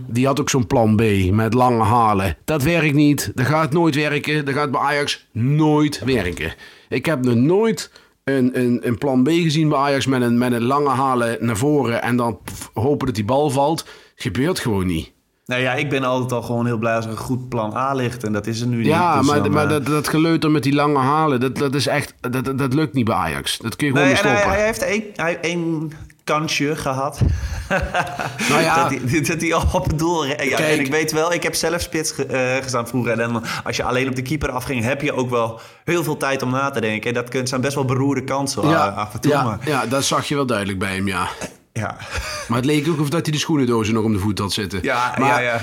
Die 0.08 0.26
had 0.26 0.40
ook 0.40 0.50
zo'n 0.50 0.68
plan 0.68 0.96
B 0.96 1.02
met 1.36 1.54
lange 1.54 1.84
halen. 1.84 2.38
Dat 2.46 2.64
werkt 2.64 2.94
niet. 2.94 3.32
Dat 3.36 3.46
gaat 3.46 3.72
nooit 3.72 3.96
werken. 3.96 4.46
Dat 4.46 4.54
gaat 4.54 4.72
bij 4.72 4.82
Ajax 4.82 5.28
nooit 5.32 6.02
werken. 6.06 6.54
Ik 6.90 7.06
heb 7.06 7.26
nog 7.26 7.36
nooit 7.36 7.92
een, 8.24 8.60
een, 8.60 8.80
een 8.88 8.98
plan 8.98 9.24
B 9.24 9.28
gezien 9.28 9.70
bij 9.70 9.78
Ajax 9.78 10.06
met 10.06 10.22
een, 10.22 10.38
met 10.38 10.52
een 10.52 10.64
lange 10.64 10.90
halen 10.90 11.38
naar 11.40 11.58
voren 11.58 12.02
en 12.02 12.16
dan 12.16 12.40
hopen 12.74 13.06
dat 13.06 13.16
die 13.16 13.26
bal 13.26 13.50
valt. 13.50 13.86
Gebeurt 14.16 14.60
gewoon 14.60 14.86
niet. 14.86 15.12
Nou 15.46 15.62
ja, 15.62 15.74
ik 15.74 15.90
ben 15.90 16.04
altijd 16.04 16.32
al 16.32 16.42
gewoon 16.42 16.66
heel 16.66 16.78
blij 16.78 16.96
als 16.96 17.06
er 17.06 17.12
een 17.12 17.18
goed 17.18 17.50
plan 17.50 17.76
A 17.76 17.94
ligt. 17.94 18.24
En 18.24 18.34
dat 18.34 18.48
is 18.48 18.62
er 18.62 18.68
nu 18.68 18.78
niet. 18.78 18.86
Ja, 18.86 19.18
Dus 19.18 19.28
maar, 19.28 19.44
dan, 19.44 19.52
maar 19.52 19.64
eh, 19.64 19.70
dat, 19.70 19.86
dat 19.86 20.08
geleuter 20.08 20.52
met 20.52 20.64
die 20.64 20.74
lange 20.74 21.00
halen, 21.00 21.40
dat, 21.40 21.58
dat 21.58 21.76
is 21.76 21.88
echt, 21.88 22.14
dat, 22.20 22.46
dat, 22.46 22.58
dat 22.58 22.74
lukt 22.74 22.94
niet 22.94 23.06
bij 23.06 23.16
Ajax. 23.16 23.58
Dat 23.58 23.76
kun 23.76 23.88
je 23.88 23.94
gewoon 23.94 24.08
Nee, 24.08 24.16
niet 24.18 24.26
en 24.26 24.30
hij, 24.32 24.40
stoppen. 24.40 24.60
hij 24.60 24.68
heeft 24.68 24.82
één, 24.82 25.04
hij, 25.16 25.40
één 25.42 25.92
kansje 26.24 26.76
gehad. 26.76 27.20
Nou 28.50 28.62
ja. 28.62 28.90
dat, 28.90 29.42
hij, 29.42 29.54
al 29.54 29.64
op 29.72 29.86
het 29.86 30.00
doel... 30.00 30.26
Ja, 30.26 30.36
Kijk. 30.36 30.60
en 30.60 30.80
ik 30.80 30.92
weet 30.92 31.12
wel, 31.12 31.34
ik 31.34 31.44
heb 31.44 31.56
zelf 31.56 31.82
spits 31.82 32.12
ge- 32.12 32.26
eh, 32.26 32.64
gestaan 32.64 32.88
vroeger. 32.88 33.20
En 33.20 33.34
dan, 33.34 33.44
als 33.64 33.76
je 33.76 33.84
alleen 33.84 34.08
op 34.08 34.16
de 34.16 34.22
keeper 34.22 34.50
afging, 34.52 34.84
heb 34.84 35.02
je 35.02 35.14
ook 35.14 35.30
wel 35.30 35.60
heel 35.84 36.04
veel 36.04 36.18
tijd 36.18 36.42
om 36.42 36.50
na 36.52 36.70
te 36.70 36.82
denken. 36.82 37.16
En 37.16 37.26
dat 37.32 37.50
zijn 37.50 37.62
best 37.62 37.76
wel 37.76 37.86
beroerde 37.86 38.24
kansen 38.24 38.68
ja, 38.70 38.88
eh, 38.88 38.98
af 38.98 39.14
en 39.14 39.20
toe. 39.20 39.32
ja, 39.32 39.44
Maar, 39.44 39.58
ja, 39.66 39.86
dat 39.86 40.04
zag 40.04 40.26
je 40.28 40.36
wel 40.36 40.46
duidelijk 40.46 40.80
bij 40.80 40.96
hem, 40.96 41.08
ja. 41.08 41.28
ja. 41.74 41.98
Maar 42.48 42.58
het 42.58 42.66
leek 42.66 42.88
ook 42.88 43.00
of 43.00 43.10
dat 43.10 43.24
hij 43.24 43.32
de 43.32 43.40
schoenendozen 43.40 43.94
nog 43.94 44.04
om 44.04 44.14
de 44.14 44.20
voet 44.20 44.40
had 44.40 44.54
zitten. 44.54 44.80
Ja, 44.82 45.14
maar, 45.18 45.28
ja, 45.28 45.40
ja. 45.40 45.62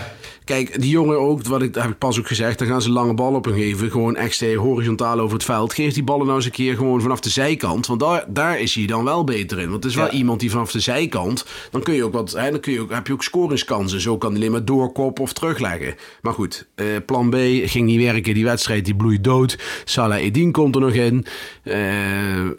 Kijk, 0.50 0.80
die 0.80 0.90
jongen 0.90 1.18
ook, 1.20 1.46
wat 1.46 1.62
ik, 1.62 1.74
heb 1.74 1.90
ik 1.90 1.98
pas 1.98 2.18
ook 2.18 2.26
gezegd, 2.26 2.58
dan 2.58 2.68
gaan 2.68 2.82
ze 2.82 2.90
lange 2.90 3.14
ballen 3.14 3.34
op 3.36 3.44
hem 3.44 3.54
geven. 3.54 3.90
Gewoon 3.90 4.16
echt 4.16 4.54
horizontaal 4.54 5.18
over 5.18 5.34
het 5.34 5.44
veld. 5.44 5.74
Geef 5.74 5.94
die 5.94 6.02
ballen 6.02 6.24
nou 6.24 6.36
eens 6.36 6.44
een 6.46 6.50
keer 6.52 6.76
gewoon 6.76 7.00
vanaf 7.00 7.20
de 7.20 7.28
zijkant. 7.30 7.86
Want 7.86 8.00
daar, 8.00 8.24
daar 8.28 8.60
is 8.60 8.74
hij 8.74 8.86
dan 8.86 9.04
wel 9.04 9.24
beter 9.24 9.58
in. 9.58 9.70
Want 9.70 9.82
het 9.82 9.92
is 9.92 9.98
wel 9.98 10.06
Ja. 10.06 10.12
iemand 10.12 10.40
die 10.40 10.50
vanaf 10.50 10.70
de 10.70 10.80
zijkant, 10.80 11.46
dan 11.70 11.82
kun 11.82 11.94
je 11.94 12.04
ook 12.04 12.12
wat, 12.12 12.32
hè, 12.32 12.50
dan 12.50 12.60
kun 12.60 12.72
je 12.72 12.80
ook, 12.80 12.90
heb 12.90 13.06
je 13.06 13.12
ook 13.12 13.22
scoringskansen. 13.22 14.00
Zo 14.00 14.18
kan 14.18 14.30
hij 14.30 14.38
alleen 14.38 14.52
maar 14.52 14.64
doorkoppen 14.64 15.22
of 15.22 15.32
terugleggen. 15.32 15.94
Maar 16.22 16.32
goed, 16.32 16.68
eh, 16.74 16.86
plan 17.06 17.30
B 17.30 17.36
ging 17.64 17.86
niet 17.86 18.02
werken. 18.02 18.34
Die 18.34 18.44
wedstrijd 18.44 18.84
die 18.84 18.96
bloeit 18.96 19.24
dood. 19.24 19.58
Salah 19.84 20.22
Edin 20.22 20.52
komt 20.52 20.74
er 20.74 20.80
nog 20.80 20.92
in. 20.92 21.26
Eh, 21.62 21.76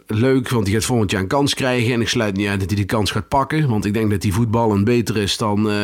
leuk, 0.06 0.48
want 0.48 0.64
die 0.64 0.74
gaat 0.74 0.84
volgend 0.84 1.10
jaar 1.10 1.20
een 1.20 1.26
kans 1.26 1.54
krijgen. 1.54 1.92
En 1.92 2.00
ik 2.00 2.08
sluit 2.08 2.36
niet 2.36 2.48
uit 2.48 2.60
dat 2.60 2.68
hij 2.68 2.76
die 2.78 2.86
kans 2.86 3.10
gaat 3.10 3.28
pakken. 3.28 3.68
Want 3.68 3.84
ik 3.84 3.94
denk 3.94 4.10
dat 4.10 4.20
die 4.20 4.32
voetballen 4.32 4.84
beter 4.84 5.16
is 5.16 5.36
dan, 5.36 5.70
eh, 5.70 5.76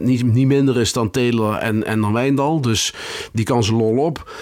niet, 0.00 0.24
niet 0.24 0.46
minder 0.46 0.80
is 0.80 0.92
dan 0.92 1.10
Taylor 1.18 1.54
en, 1.54 1.84
en 1.84 2.00
dan 2.00 2.12
Wijndal. 2.12 2.60
Dus 2.60 2.94
die 3.32 3.44
kan 3.44 3.64
ze 3.64 3.74
lol 3.74 3.96
op. 3.96 4.32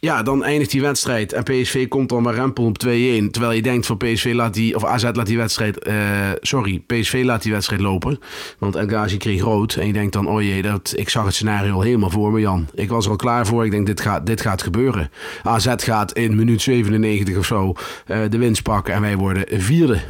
Ja, 0.00 0.22
dan 0.22 0.44
eindigt 0.44 0.70
die 0.70 0.80
wedstrijd 0.80 1.32
en 1.32 1.42
PSV 1.42 1.88
komt 1.88 2.08
dan 2.08 2.22
maar 2.22 2.34
rempel 2.34 2.64
op 2.64 2.84
2-1. 2.86 2.88
Terwijl 3.30 3.52
je 3.52 3.62
denkt 3.62 3.86
van 3.86 3.96
PSV 3.96 4.32
laat 4.34 4.54
die, 4.54 4.74
of 4.74 4.84
AZ 4.84 5.02
laat 5.12 5.26
die 5.26 5.36
wedstrijd, 5.36 5.78
eh, 5.78 5.94
sorry, 6.40 6.82
PSV 6.86 7.22
laat 7.24 7.42
die 7.42 7.52
wedstrijd 7.52 7.80
lopen. 7.82 8.18
Want 8.58 8.76
El 8.76 8.86
Ghazi 8.86 9.16
kreeg 9.16 9.42
rood. 9.42 9.74
En 9.74 9.86
je 9.86 9.92
denkt 9.92 10.12
dan, 10.12 10.28
oh 10.28 10.42
jee, 10.42 10.62
dat, 10.62 10.92
ik 10.96 11.08
zag 11.08 11.24
het 11.24 11.34
scenario 11.34 11.72
al 11.72 11.80
helemaal 11.80 12.10
voor 12.10 12.32
me, 12.32 12.40
Jan. 12.40 12.66
Ik 12.74 12.88
was 12.88 13.04
er 13.04 13.10
al 13.10 13.16
klaar 13.16 13.46
voor. 13.46 13.64
Ik 13.64 13.70
denk, 13.70 13.86
dit 13.86 14.00
gaat, 14.00 14.26
dit 14.26 14.40
gaat 14.40 14.62
gebeuren. 14.62 15.10
AZ 15.42 15.74
gaat 15.76 16.12
in 16.12 16.36
minuut 16.36 16.62
97 16.62 17.36
of 17.36 17.46
zo 17.46 17.74
eh, 18.06 18.20
de 18.28 18.38
winst 18.38 18.62
pakken 18.62 18.94
en 18.94 19.00
wij 19.00 19.16
worden 19.16 19.44
vierde. 19.60 20.00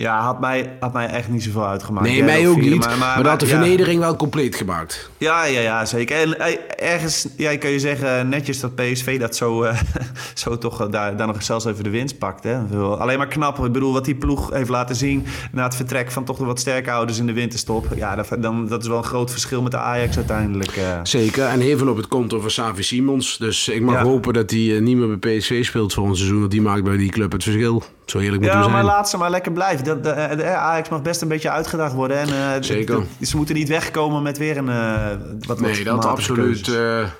Ja, 0.00 0.20
had 0.20 0.40
mij, 0.40 0.76
had 0.80 0.92
mij 0.92 1.06
echt 1.06 1.28
niet 1.28 1.42
zoveel 1.42 1.66
uitgemaakt. 1.66 2.06
Nee, 2.06 2.22
mij 2.24 2.48
ook 2.48 2.60
niet. 2.60 2.98
Maar, 2.98 3.16
dat 3.16 3.26
had 3.26 3.40
de 3.40 3.46
ja. 3.46 3.58
vernedering 3.58 4.00
wel 4.00 4.16
compleet 4.16 4.56
gemaakt. 4.56 5.10
Ja, 5.16 5.44
ja, 5.44 5.60
ja, 5.60 5.84
zeker. 5.84 6.16
En 6.16 6.38
eh, 6.38 6.92
ergens 6.92 7.28
ja, 7.36 7.56
kan 7.56 7.70
je 7.70 7.78
zeggen 7.78 8.28
netjes 8.28 8.60
dat 8.60 8.74
PSV 8.74 9.20
dat 9.20 9.36
zo, 9.36 9.62
eh, 9.62 9.78
zo 10.34 10.58
toch 10.58 10.80
eh, 10.80 10.90
daar, 10.90 11.16
daar 11.16 11.26
nog 11.26 11.42
zelfs 11.42 11.64
even 11.64 11.84
de 11.84 11.90
winst 11.90 12.18
pakt. 12.18 12.44
Hè. 12.44 12.58
Alleen 12.98 13.18
maar 13.18 13.26
knap. 13.26 13.64
Ik 13.64 13.72
bedoel, 13.72 13.92
wat 13.92 14.04
die 14.04 14.14
ploeg 14.14 14.50
heeft 14.50 14.68
laten 14.68 14.96
zien 14.96 15.26
na 15.52 15.62
het 15.64 15.74
vertrek 15.76 16.10
van 16.10 16.24
toch 16.24 16.38
de 16.38 16.44
wat 16.44 16.60
sterke 16.60 16.90
ouders 16.90 17.18
in 17.18 17.26
de 17.26 17.32
winterstop. 17.32 17.86
Ja, 17.96 18.14
dat, 18.16 18.28
dan, 18.38 18.68
dat 18.68 18.82
is 18.82 18.88
wel 18.88 18.98
een 18.98 19.04
groot 19.04 19.30
verschil 19.30 19.62
met 19.62 19.72
de 19.72 19.78
Ajax 19.78 20.16
uiteindelijk. 20.16 20.80
Zeker. 21.02 21.46
En 21.46 21.60
heel 21.60 21.78
veel 21.78 21.88
op 21.88 21.96
het 21.96 22.08
konto 22.08 22.40
van 22.40 22.50
Savi 22.50 22.82
Simons. 22.82 23.38
Dus 23.38 23.68
ik 23.68 23.82
mag 23.82 23.94
Ja. 23.94 24.02
hopen 24.02 24.32
dat 24.32 24.50
hij 24.50 24.80
niet 24.80 24.96
meer 24.96 25.18
bij 25.18 25.36
PSV 25.38 25.64
speelt 25.64 25.94
voor 25.94 26.08
een 26.08 26.16
seizoen. 26.16 26.38
Want 26.38 26.50
die 26.50 26.62
maakt 26.62 26.84
bij 26.84 26.96
die 26.96 27.10
club 27.10 27.32
het 27.32 27.42
verschil. 27.42 27.82
Zo 28.04 28.18
heerlijk 28.18 28.42
moet 28.42 28.50
Ja, 28.50 28.58
hij 28.58 28.68
maar 28.68 28.74
zijn. 28.82 28.84
laat 28.84 29.10
ze 29.10 29.16
maar 29.16 29.30
lekker 29.30 29.52
blijven. 29.52 29.84
Dat, 29.88 30.04
de, 30.04 30.26
de- 30.30 30.36
de 30.36 30.44
Ajax 30.48 30.88
mag 30.88 31.02
best 31.02 31.22
een 31.22 31.28
beetje 31.28 31.50
uitgedaagd 31.50 31.94
worden. 31.94 32.16
En, 32.16 32.28
eh, 32.28 32.62
Zeker. 32.62 33.02
ze 33.20 33.36
moeten 33.36 33.54
niet 33.54 33.68
wegkomen 33.68 34.22
met 34.22 34.38
weer 34.38 34.56
een 34.56 34.68
eh, 34.68 35.10
wat 35.46 35.60
Nee, 35.60 35.84
dat 35.84 36.04
absoluut. 36.04 36.68
eh, 36.68 37.10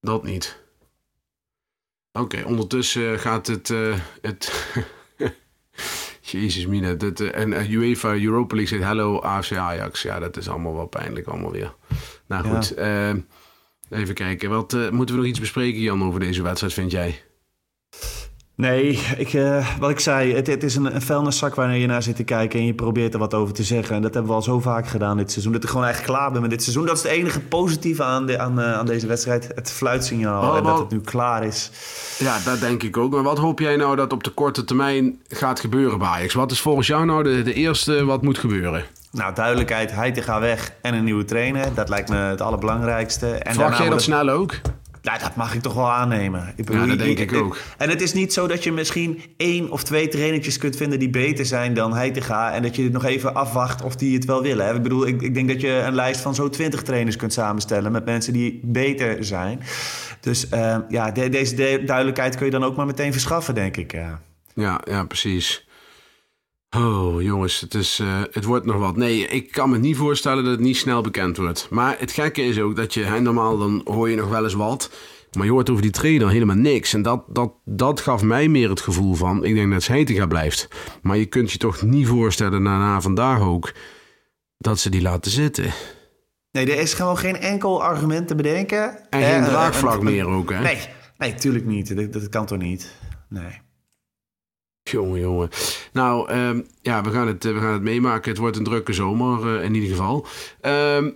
dat 0.00 0.22
niet. 0.24 0.62
Oké, 2.12 2.42
ondertussen 2.46 3.18
gaat 3.18 3.46
het... 3.46 3.70
eh, 3.70 3.94
het 4.20 4.52
Jezus 6.20 6.66
mina. 6.66 6.94
Eh, 6.96 7.38
en 7.40 7.52
eh, 7.52 7.70
UEFA 7.70 8.14
Europa 8.14 8.54
League 8.56 8.78
zegt 8.78 8.88
hello 8.90 9.18
AFC 9.20 9.52
Ajax. 9.56 10.02
Ja, 10.02 10.18
dat 10.18 10.36
is 10.36 10.48
allemaal 10.48 10.74
wel 10.74 10.86
pijnlijk 10.86 11.26
allemaal 11.26 11.50
weer. 11.52 11.74
Nou 12.26 12.44
goed, 12.48 12.74
eh, 12.74 13.08
even 13.90 14.14
kijken. 14.14 14.50
Wat, 14.50 14.72
eh, 14.72 14.90
moeten 14.90 15.14
we 15.14 15.20
nog 15.20 15.30
iets 15.30 15.40
bespreken 15.40 15.80
Jan 15.80 16.04
over 16.04 16.20
deze 16.20 16.42
wedstrijd, 16.42 16.72
vind 16.72 16.90
jij? 16.90 17.22
Nee, 18.56 19.00
ik, 19.16 19.32
eh, 19.32 19.66
wat 19.78 19.90
ik 19.90 20.00
zei, 20.00 20.34
het, 20.34 20.46
het 20.46 20.62
is 20.62 20.76
een, 20.76 20.94
een 20.94 21.02
vuilniszak 21.02 21.54
waar 21.54 21.76
je 21.76 21.86
naar 21.86 22.02
zit 22.02 22.16
te 22.16 22.24
kijken 22.24 22.58
en 22.58 22.66
je 22.66 22.74
probeert 22.74 23.12
er 23.12 23.18
wat 23.18 23.34
over 23.34 23.54
te 23.54 23.62
zeggen. 23.62 23.96
En 23.96 24.02
dat 24.02 24.12
hebben 24.14 24.30
we 24.30 24.36
al 24.36 24.42
zo 24.42 24.60
vaak 24.60 24.86
gedaan 24.86 25.16
dit 25.16 25.30
seizoen. 25.30 25.52
Dat 25.52 25.62
ik 25.62 25.68
gewoon 25.68 25.84
eigenlijk 25.84 26.14
klaar 26.14 26.32
ben 26.32 26.40
met 26.40 26.50
dit 26.50 26.62
seizoen. 26.62 26.86
Dat 26.86 26.96
is 26.96 27.02
het 27.02 27.12
enige 27.12 27.40
positieve 27.40 28.02
aan, 28.04 28.26
de, 28.26 28.38
aan, 28.38 28.60
eh, 28.60 28.72
aan 28.72 28.86
deze 28.86 29.06
wedstrijd. 29.06 29.48
Het 29.54 29.70
fluitsignaal 29.70 30.42
Oh, 30.50 30.56
en 30.56 30.62
dat 30.62 30.72
wat- 30.72 30.80
het 30.80 30.90
nu 30.90 31.00
klaar 31.00 31.44
is. 31.44 31.70
Ja, 32.18 32.38
dat 32.44 32.60
denk 32.60 32.82
ik 32.82 32.96
ook. 32.96 33.12
Maar 33.12 33.22
wat 33.22 33.38
hoop 33.38 33.58
jij 33.58 33.76
nou 33.76 33.96
dat 33.96 34.12
op 34.12 34.24
de 34.24 34.30
korte 34.30 34.64
termijn 34.64 35.18
gaat 35.28 35.60
gebeuren 35.60 35.98
bij 35.98 36.08
Ajax? 36.08 36.34
Wat 36.34 36.50
is 36.50 36.60
volgens 36.60 36.86
jou 36.86 37.04
nou 37.04 37.22
de, 37.22 37.42
de 37.42 37.52
eerste 37.54 38.04
wat 38.04 38.22
moet 38.22 38.38
gebeuren? 38.38 38.84
Nou, 39.10 39.34
duidelijkheid, 39.34 39.92
hij 39.92 40.14
gaat 40.22 40.40
weg 40.40 40.72
en 40.82 40.94
een 40.94 41.04
nieuwe 41.04 41.24
trainer. 41.24 41.74
Dat 41.74 41.88
lijkt 41.88 42.08
me 42.08 42.16
het 42.16 42.40
allerbelangrijkste. 42.40 43.26
En 43.30 43.56
daarna 43.56 43.78
jij 43.78 43.88
dat 43.88 44.02
snel 44.02 44.28
ook? 44.28 44.54
Nou, 45.04 45.18
dat 45.18 45.36
mag 45.36 45.54
ik 45.54 45.60
toch 45.60 45.74
wel 45.74 45.90
aannemen. 45.92 46.52
Ik 46.56 46.72
Ja, 46.72 46.86
dat 46.86 46.98
denk 46.98 47.18
ik 47.18 47.30
ik- 47.32 47.38
ook. 47.42 47.58
En 47.78 47.88
het 47.88 48.00
is 48.00 48.12
niet 48.12 48.32
zo 48.32 48.46
dat 48.46 48.64
je 48.64 48.72
misschien 48.72 49.22
één 49.36 49.70
of 49.70 49.84
twee 49.84 50.08
trainertjes 50.08 50.58
kunt 50.58 50.76
vinden 50.76 50.98
die 50.98 51.10
beter 51.10 51.46
zijn 51.46 51.74
dan 51.74 51.94
Heitinga. 51.94 52.52
En 52.52 52.62
dat 52.62 52.76
je 52.76 52.90
nog 52.90 53.04
even 53.04 53.34
afwacht 53.34 53.82
of 53.82 53.96
die 53.96 54.14
het 54.14 54.24
wel 54.24 54.42
willen. 54.42 54.66
hè. 54.66 54.74
Ik 54.74 54.82
bedoel, 54.82 55.06
ik, 55.06 55.22
ik 55.22 55.34
denk 55.34 55.48
dat 55.48 55.60
je 55.60 55.68
een 55.70 55.94
lijst 55.94 56.20
van 56.20 56.34
zo'n 56.34 56.50
twintig 56.50 56.82
trainers 56.82 57.16
kunt 57.16 57.32
samenstellen 57.32 57.92
met 57.92 58.04
mensen 58.04 58.32
die 58.32 58.60
beter 58.62 59.24
zijn. 59.24 59.60
Dus 60.20 60.48
eh, 60.48 60.76
ja, 60.88 61.10
de- 61.10 61.28
deze 61.28 61.54
de- 61.54 61.82
duidelijkheid 61.86 62.36
kun 62.36 62.44
je 62.44 62.52
dan 62.52 62.64
ook 62.64 62.76
maar 62.76 62.86
meteen 62.86 63.12
verschaffen, 63.12 63.54
denk 63.54 63.76
ik. 63.76 63.92
Ja. 63.92 64.20
Ja, 64.54 64.80
ja, 64.84 65.04
precies. 65.04 65.66
Oh, 66.76 67.22
jongens, 67.22 67.60
het, 67.60 67.74
is, 67.74 67.98
eh, 67.98 68.22
het 68.30 68.44
wordt 68.44 68.66
nog 68.66 68.76
wat. 68.76 68.96
Nee, 68.96 69.26
ik 69.26 69.52
kan 69.52 69.70
me 69.70 69.78
niet 69.78 69.96
voorstellen 69.96 70.44
dat 70.44 70.52
het 70.52 70.60
niet 70.60 70.76
snel 70.76 71.02
bekend 71.02 71.36
wordt. 71.36 71.66
Maar 71.70 71.96
het 71.98 72.12
gekke 72.12 72.42
is 72.42 72.58
ook 72.60 72.76
dat 72.76 72.94
je, 72.94 73.02
hè, 73.02 73.20
normaal 73.20 73.58
dan 73.58 73.80
hoor 73.84 74.10
je 74.10 74.16
nog 74.16 74.28
wel 74.28 74.44
eens 74.44 74.54
wat. 74.54 74.90
Maar 75.36 75.44
je 75.44 75.52
hoort 75.52 75.70
over 75.70 75.82
die 75.82 75.90
trainer 75.90 76.30
helemaal 76.30 76.56
niks. 76.56 76.94
En 76.94 77.02
dat, 77.02 77.24
dat, 77.28 77.52
dat 77.64 78.00
gaf 78.00 78.22
mij 78.22 78.48
meer 78.48 78.68
het 78.68 78.80
gevoel 78.80 79.14
van, 79.14 79.44
ik 79.44 79.54
denk 79.54 79.72
dat 79.72 79.86
Heitinga 79.86 80.26
blijft. 80.26 80.68
Maar 81.02 81.16
je 81.16 81.26
kunt 81.26 81.52
je 81.52 81.58
toch 81.58 81.82
niet 81.82 82.06
voorstellen, 82.06 82.62
na, 82.62 82.78
na 82.78 83.00
vandaag 83.00 83.40
ook, 83.40 83.72
dat 84.58 84.78
ze 84.78 84.90
die 84.90 85.02
laten 85.02 85.30
zitten. 85.30 85.72
Nee, 86.50 86.72
er 86.72 86.78
is 86.78 86.94
gewoon 86.94 87.18
geen 87.18 87.36
enkel 87.36 87.82
argument 87.82 88.28
te 88.28 88.34
bedenken. 88.34 89.10
En 89.10 89.22
geen 89.22 89.42
eh, 89.42 89.48
draagvlak 89.48 90.02
meer 90.02 90.26
ook, 90.26 90.50
hè? 90.50 90.60
Nee, 90.60 90.78
nee, 91.18 91.34
tuurlijk 91.34 91.64
niet. 91.64 91.96
Dat, 91.96 92.12
dat 92.12 92.28
kan 92.28 92.46
toch 92.46 92.58
niet? 92.58 92.94
Nee. 93.28 93.63
Jongen, 94.90 95.20
jongen. 95.20 95.48
Nou, 95.92 96.28
ehm, 96.28 96.60
ja, 96.82 97.02
we 97.02 97.10
gaan, 97.10 97.26
het, 97.26 97.44
eh, 97.44 97.52
we 97.52 97.60
gaan 97.60 97.72
het 97.72 97.82
meemaken. 97.82 98.30
Het 98.30 98.40
wordt 98.40 98.56
een 98.56 98.64
drukke 98.64 98.92
zomer, 98.92 99.56
eh, 99.56 99.64
in 99.64 99.74
ieder 99.74 99.88
geval. 99.88 100.26
Ehm, 100.60 101.10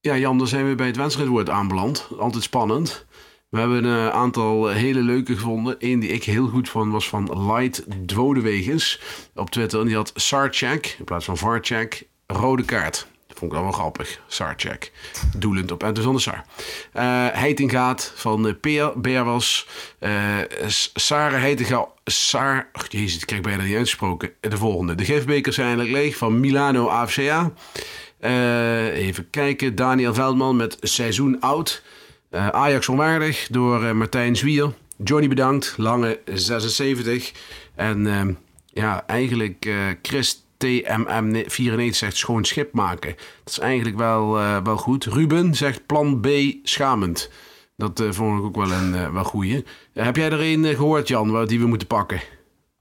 ja, 0.00 0.16
Jan, 0.16 0.38
dan 0.38 0.46
zijn 0.46 0.68
we 0.68 0.74
bij 0.74 0.86
het 0.86 0.96
wedstrijdwoord 0.96 1.50
aanbeland. 1.50 2.08
Altijd 2.18 2.42
spannend. 2.42 3.06
We 3.48 3.58
hebben 3.58 3.84
een 3.84 4.08
eh, 4.08 4.14
aantal 4.14 4.68
hele 4.68 5.00
leuke 5.00 5.34
gevonden. 5.34 5.76
Eén 5.78 6.00
die 6.00 6.10
ik 6.10 6.24
heel 6.24 6.48
goed 6.48 6.68
vond 6.68 6.92
was 6.92 7.08
van 7.08 7.52
Light 7.52 7.84
Dwodewegens 8.06 9.00
op 9.34 9.50
Twitter. 9.50 9.80
En 9.80 9.86
die 9.86 9.96
had 9.96 10.12
Sarcheck 10.14 10.96
in 10.98 11.04
plaats 11.04 11.24
van 11.24 11.36
Varcheck. 11.36 12.06
Rode 12.26 12.64
kaart. 12.64 13.06
Vond 13.42 13.54
ik 13.54 13.60
wel 13.60 13.68
wel 13.70 13.78
grappig. 13.78 14.20
Sarcheck. 14.26 14.92
Doelend 15.36 15.72
op 15.72 15.82
Ente 15.82 16.02
van 16.02 16.12
der 16.12 16.20
Sar. 16.20 16.44
Eh 16.92 17.02
Heitingaat 17.32 18.12
van 18.14 18.46
uh, 18.46 18.52
Peer 18.60 18.92
Berwas. 19.00 19.66
eh 19.98 20.10
S- 20.66 20.90
Sarah 20.94 21.40
Heitinga. 21.40 21.88
Sar. 22.04 22.68
Ach, 22.72 22.86
jezus, 22.88 23.20
ik 23.20 23.26
krijg 23.26 23.42
bijna 23.42 23.62
niet 23.62 23.74
uitgesproken. 23.76 24.30
De 24.40 24.56
volgende. 24.56 24.94
De 24.94 25.04
gifbekers 25.04 25.54
zijn 25.54 25.66
eigenlijk 25.66 25.96
leeg 25.96 26.16
van 26.16 26.40
Milano 26.40 26.86
AFCA. 26.88 27.52
Eh, 28.20 28.86
even 28.86 29.30
kijken. 29.30 29.74
Daniel 29.74 30.14
Veldman 30.14 30.56
met 30.56 30.76
seizoen 30.80 31.40
oud. 31.40 31.82
Eh, 32.30 32.48
Ajax 32.48 32.88
onwaardig 32.88 33.46
door 33.50 33.84
eh, 33.84 33.92
Martijn 33.92 34.36
Zwier. 34.36 34.72
Johnny 35.04 35.28
bedankt. 35.28 35.74
Lange 35.76 36.20
76. 36.34 37.32
En 37.74 38.06
ehm, 38.06 38.32
ja, 38.66 39.06
eigenlijk 39.06 39.66
eh, 39.66 39.74
Chris 40.02 40.41
TMM94 40.66 41.88
zegt 41.88 42.16
schoon 42.16 42.44
schip 42.44 42.72
maken. 42.72 43.14
Dat 43.44 43.52
is 43.52 43.58
eigenlijk 43.58 43.96
wel, 43.96 44.38
eh, 44.38 44.56
wel 44.64 44.76
goed. 44.76 45.04
Ruben 45.04 45.54
zegt 45.54 45.86
plan 45.86 46.20
B 46.20 46.28
schamend. 46.62 47.30
Dat 47.76 48.00
eh, 48.00 48.10
vond 48.10 48.38
ik 48.38 48.44
ook 48.44 48.56
wel 48.56 48.72
een 48.72 48.94
eh, 48.94 49.12
wel 49.12 49.24
goeie. 49.24 49.64
Heb 49.92 50.16
jij 50.16 50.30
er 50.30 50.40
een 50.40 50.64
eh, 50.64 50.76
gehoord, 50.76 51.08
Jan, 51.08 51.46
die 51.46 51.60
we 51.60 51.66
moeten 51.66 51.86
pakken? 51.86 52.20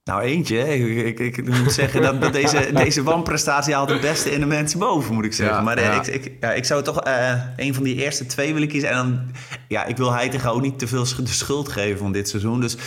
Nou, 0.03 0.21
eentje. 0.21 0.57
Ik, 1.05 1.19
ik, 1.19 1.37
ik 1.37 1.47
moet 1.47 1.71
zeggen 1.71 2.01
dat, 2.01 2.21
dat 2.21 2.33
deze, 2.33 2.69
deze 2.83 3.03
wanprestatie 3.03 3.73
haalt 3.73 3.89
het 3.89 4.01
beste 4.01 4.31
in 4.31 4.39
de 4.39 4.45
mensen 4.45 4.79
boven, 4.79 5.13
moet 5.13 5.25
ik 5.25 5.33
zeggen. 5.33 5.55
Ja, 5.55 5.61
maar 5.61 5.77
eh, 5.77 5.83
ja. 5.83 6.03
Ik, 6.03 6.07
ik, 6.07 6.37
ja, 6.39 6.53
ik 6.53 6.65
zou 6.65 6.83
toch 6.83 7.01
eh, 7.01 7.33
een 7.55 7.73
van 7.73 7.83
die 7.83 7.95
eerste 7.95 8.25
twee 8.25 8.53
willen 8.53 8.67
kiezen. 8.67 8.89
En 8.89 8.95
dan, 8.95 9.19
ja, 9.67 9.85
ik 9.85 9.97
wil 9.97 10.13
Heitinga 10.13 10.49
ook 10.49 10.61
niet 10.61 10.79
te 10.79 10.87
veel 10.87 11.03
de 11.03 11.27
schuld 11.27 11.69
geven 11.69 11.97
van 11.97 12.11
dit 12.11 12.29
seizoen. 12.29 12.59
Dus 12.59 12.77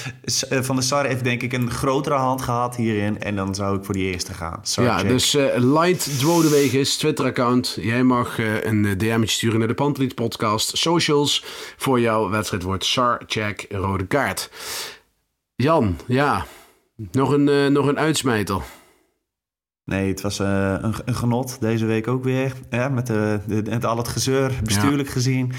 eh, 0.48 0.62
Van 0.62 0.74
der 0.74 0.85
Sar 0.85 1.07
heeft 1.07 1.24
denk 1.24 1.42
ik 1.42 1.53
een 1.53 1.70
grotere 1.70 2.14
hand 2.14 2.42
gehad 2.42 2.77
hierin. 2.77 3.20
En 3.20 3.37
dan 3.37 3.55
zou 3.55 3.79
ik 3.79 3.85
voor 3.85 3.94
die 3.94 4.12
eerste 4.12 4.35
gaan. 4.35 4.59
Sar 4.62 4.85
Ja, 4.85 4.98
check. 4.98 5.09
dus 5.09 5.35
eh 5.35 5.46
Light 5.57 6.18
Dwodewegens, 6.18 6.96
Twitter-account. 6.96 7.79
Jij 7.81 8.03
mag 8.03 8.38
een 8.38 8.83
DM'tje 8.98 9.27
sturen 9.27 9.59
naar 9.59 9.68
de 9.68 9.74
Pantelit 9.74 10.14
podcast. 10.14 10.77
Socials 10.77 11.44
voor 11.77 12.00
jouw 12.00 12.31
wedstrijd 12.31 12.62
wordt 12.62 12.85
Sar, 12.85 13.22
check, 13.27 13.66
rode 13.70 14.07
kaart. 14.07 14.50
Jan, 15.57 15.98
ja, 16.07 16.46
nog 16.96 17.33
een, 17.33 17.48
eh, 17.48 17.66
nog 17.66 17.87
een 17.87 17.98
uitsmijter. 17.98 18.62
Nee, 19.85 20.09
het 20.09 20.20
was 20.20 20.38
eh, 20.38 20.74
een, 20.80 20.94
een 21.04 21.14
genot 21.14 21.61
deze 21.61 21.87
week 21.87 22.09
ook 22.09 22.24
weer. 22.24 22.52
Ja, 22.70 22.88
met, 22.88 23.07
de, 23.07 23.40
de, 23.46 23.62
met 23.62 23.85
al 23.85 23.96
het 23.96 24.09
gezeur, 24.09 24.61
bestuurlijk 24.62 25.09
gezien. 25.09 25.52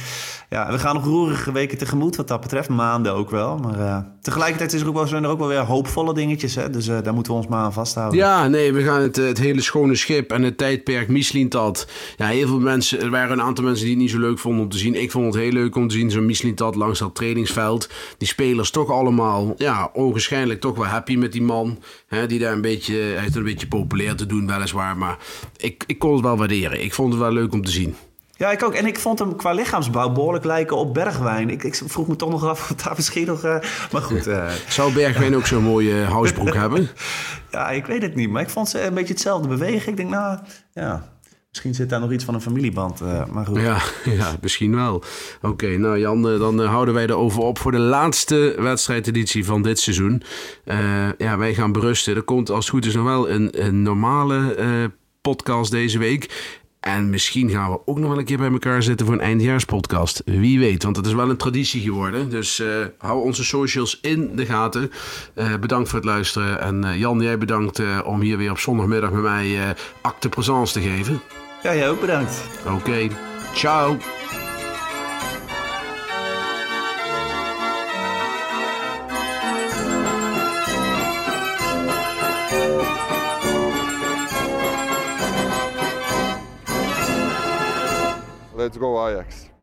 Ja, 0.49 0.71
we 0.71 0.79
gaan 0.79 0.95
nog 0.95 1.03
roerige 1.03 1.51
weken 1.51 1.77
tegemoet 1.77 2.15
wat 2.15 2.27
dat 2.27 2.41
betreft. 2.41 2.69
Maanden 2.69 3.13
ook 3.13 3.29
wel. 3.29 3.57
Maar 3.57 3.79
eh, 3.79 3.99
tegelijkertijd 4.25 4.73
is 4.73 4.81
er 4.81 4.87
ook 4.87 4.93
wel, 4.93 5.07
zijn 5.07 5.23
er 5.23 5.29
ook 5.29 5.39
wel 5.39 5.47
weer 5.47 5.59
hoopvolle 5.59 6.13
dingetjes. 6.13 6.55
Hè? 6.55 6.69
Dus 6.69 6.87
eh, 6.87 6.97
daar 7.03 7.13
moeten 7.13 7.31
we 7.31 7.37
ons 7.37 7.47
maar 7.47 7.63
aan 7.63 7.73
vasthouden. 7.73 8.19
Ja, 8.19 8.47
nee, 8.47 8.73
we 8.73 8.83
gaan 8.83 9.01
het, 9.01 9.15
het 9.15 9.37
hele 9.37 9.61
schone 9.61 9.95
schip 9.95 10.31
en 10.31 10.43
het 10.43 10.57
tijdperk 10.57 11.07
Mislintat. 11.07 11.87
Ja, 12.17 12.27
heel 12.27 12.47
veel 12.47 12.59
mensen, 12.59 13.01
er 13.01 13.09
waren 13.09 13.31
een 13.31 13.45
aantal 13.45 13.63
mensen 13.63 13.83
die 13.85 13.93
het 13.93 14.01
niet 14.01 14.11
zo 14.11 14.19
leuk 14.19 14.39
vonden 14.39 14.63
om 14.63 14.69
te 14.69 14.77
zien. 14.77 15.01
Ik 15.01 15.11
vond 15.11 15.25
het 15.25 15.43
heel 15.43 15.51
leuk 15.51 15.75
om 15.75 15.87
te 15.87 15.95
zien, 15.95 16.11
zo'n 16.11 16.25
Mislintat 16.25 16.75
langs 16.75 16.99
dat 16.99 17.15
trainingsveld. 17.15 17.89
Die 18.17 18.27
spelers 18.27 18.69
toch 18.69 18.89
allemaal, 18.89 19.53
ja, 19.57 19.89
onwaarschijnlijk 19.93 20.61
toch 20.61 20.75
wel 20.75 20.85
happy 20.85 21.15
met 21.15 21.31
die 21.31 21.41
man. 21.41 21.79
Hè, 22.07 22.27
die 22.27 22.39
daar 22.39 22.53
een 22.53 22.61
beetje, 22.61 22.95
hij 22.95 23.23
het 23.23 23.35
een 23.35 23.43
beetje 23.43 23.67
populair 23.67 24.15
te 24.15 24.25
doen 24.25 24.47
weliswaar. 24.47 24.97
Maar 24.97 25.17
ik, 25.57 25.83
ik 25.87 25.99
kon 25.99 26.13
het 26.13 26.21
wel 26.21 26.37
waarderen. 26.37 26.83
Ik 26.83 26.93
vond 26.93 27.13
het 27.13 27.21
wel 27.21 27.31
leuk 27.31 27.53
om 27.53 27.63
te 27.63 27.71
zien. 27.71 27.95
Ja, 28.37 28.51
ik 28.51 28.63
ook. 28.63 28.73
En 28.73 28.85
ik 28.85 28.99
vond 28.99 29.19
hem 29.19 29.35
qua 29.35 29.51
lichaamsbouw 29.53 30.09
behoorlijk 30.11 30.45
lijken 30.45 30.77
op 30.77 30.93
Bergwijn. 30.93 31.49
Ik, 31.49 31.63
ik 31.63 31.75
vroeg 31.85 32.07
me 32.07 32.15
toch 32.15 32.29
nog 32.29 32.45
af 32.45 32.71
of 32.71 32.75
daar 32.77 32.93
misschien 32.95 33.25
nog... 33.27 33.43
eh, 33.43 33.55
maar 33.91 34.01
goed, 34.01 34.27
eh, 34.27 34.51
Zou 34.67 34.93
Bergwijn 34.93 35.35
ook 35.35 35.45
zo'n 35.45 35.63
mooie 35.63 36.03
housebroek 36.03 36.53
hebben? 36.63 36.89
ja, 37.51 37.69
ik 37.69 37.85
weet 37.85 38.01
het 38.01 38.15
niet. 38.15 38.29
Maar 38.29 38.41
ik 38.41 38.49
vond 38.49 38.69
ze 38.69 38.81
een 38.81 38.93
beetje 38.93 39.13
hetzelfde 39.13 39.47
bewegen. 39.47 39.89
Ik 39.91 39.97
denk, 39.97 40.09
nou, 40.09 40.39
ja... 40.73 41.13
Misschien 41.49 41.75
zit 41.75 41.89
daar 41.89 41.99
nog 41.99 42.11
iets 42.11 42.23
van 42.23 42.33
een 42.33 42.41
familieband. 42.41 43.01
eh, 43.01 43.25
maar 43.25 43.45
goed. 43.45 43.61
Ja, 43.61 43.77
ja 44.17 44.35
misschien 44.41 44.75
wel. 44.75 45.03
Oké, 45.41 45.67
nou 45.77 45.99
Jan, 45.99 46.29
eh, 46.29 46.39
dan 46.39 46.61
eh, 46.61 46.67
houden 46.69 46.93
wij 46.93 47.03
erover 47.03 47.41
op 47.41 47.59
voor 47.59 47.71
de 47.71 47.77
laatste 47.79 48.55
wedstrijdeditie 48.59 49.45
van 49.45 49.61
dit 49.61 49.79
seizoen. 49.79 50.23
Eh, 50.65 50.77
ja, 51.17 51.37
wij 51.37 51.53
gaan 51.53 51.71
berusten. 51.71 52.15
Er 52.15 52.23
komt 52.23 52.49
als 52.49 52.65
het 52.65 52.73
goed 52.73 52.85
is 52.85 52.93
nog 52.95 53.03
wel 53.05 53.29
een, 53.29 53.65
een 53.65 53.81
normale 53.81 54.55
eh, 54.55 54.67
podcast 55.21 55.71
deze 55.71 55.97
week. 55.97 56.53
En 56.85 57.09
misschien 57.09 57.49
gaan 57.49 57.71
we 57.71 57.79
ook 57.85 57.99
nog 57.99 58.09
wel 58.09 58.17
een 58.17 58.25
keer 58.25 58.37
bij 58.37 58.51
elkaar 58.51 58.83
zitten 58.83 59.05
voor 59.05 59.15
een 59.15 59.21
eindejaarspodcast. 59.21 60.21
Wie 60.25 60.59
weet, 60.59 60.83
want 60.83 60.95
het 60.95 61.05
is 61.05 61.13
wel 61.13 61.29
een 61.29 61.37
traditie 61.37 61.81
geworden. 61.81 62.29
Dus 62.29 62.59
eh, 62.59 62.67
hou 62.97 63.23
onze 63.23 63.43
socials 63.43 63.99
in 64.01 64.35
de 64.35 64.45
gaten. 64.45 64.91
Eh, 65.33 65.55
bedankt 65.59 65.89
voor 65.89 65.99
het 65.99 66.07
luisteren. 66.07 66.61
En 66.61 66.83
eh, 66.83 66.99
Jan, 66.99 67.21
jij 67.21 67.37
bedankt 67.37 68.03
om 68.03 68.21
hier 68.21 68.37
weer 68.37 68.51
op 68.51 68.59
zondagmiddag 68.59 69.11
met 69.11 69.21
mij 69.21 69.75
acte 70.01 70.29
présence 70.29 70.73
te 70.73 70.81
geven. 70.81 71.21
Ja, 71.63 71.75
jij 71.75 71.89
ook 71.89 72.01
bedankt. 72.01 72.43
Oké, 72.67 73.07
ciao. 73.53 73.97
Let's 88.65 88.77
go 88.77 89.07
Ajax. 89.07 89.47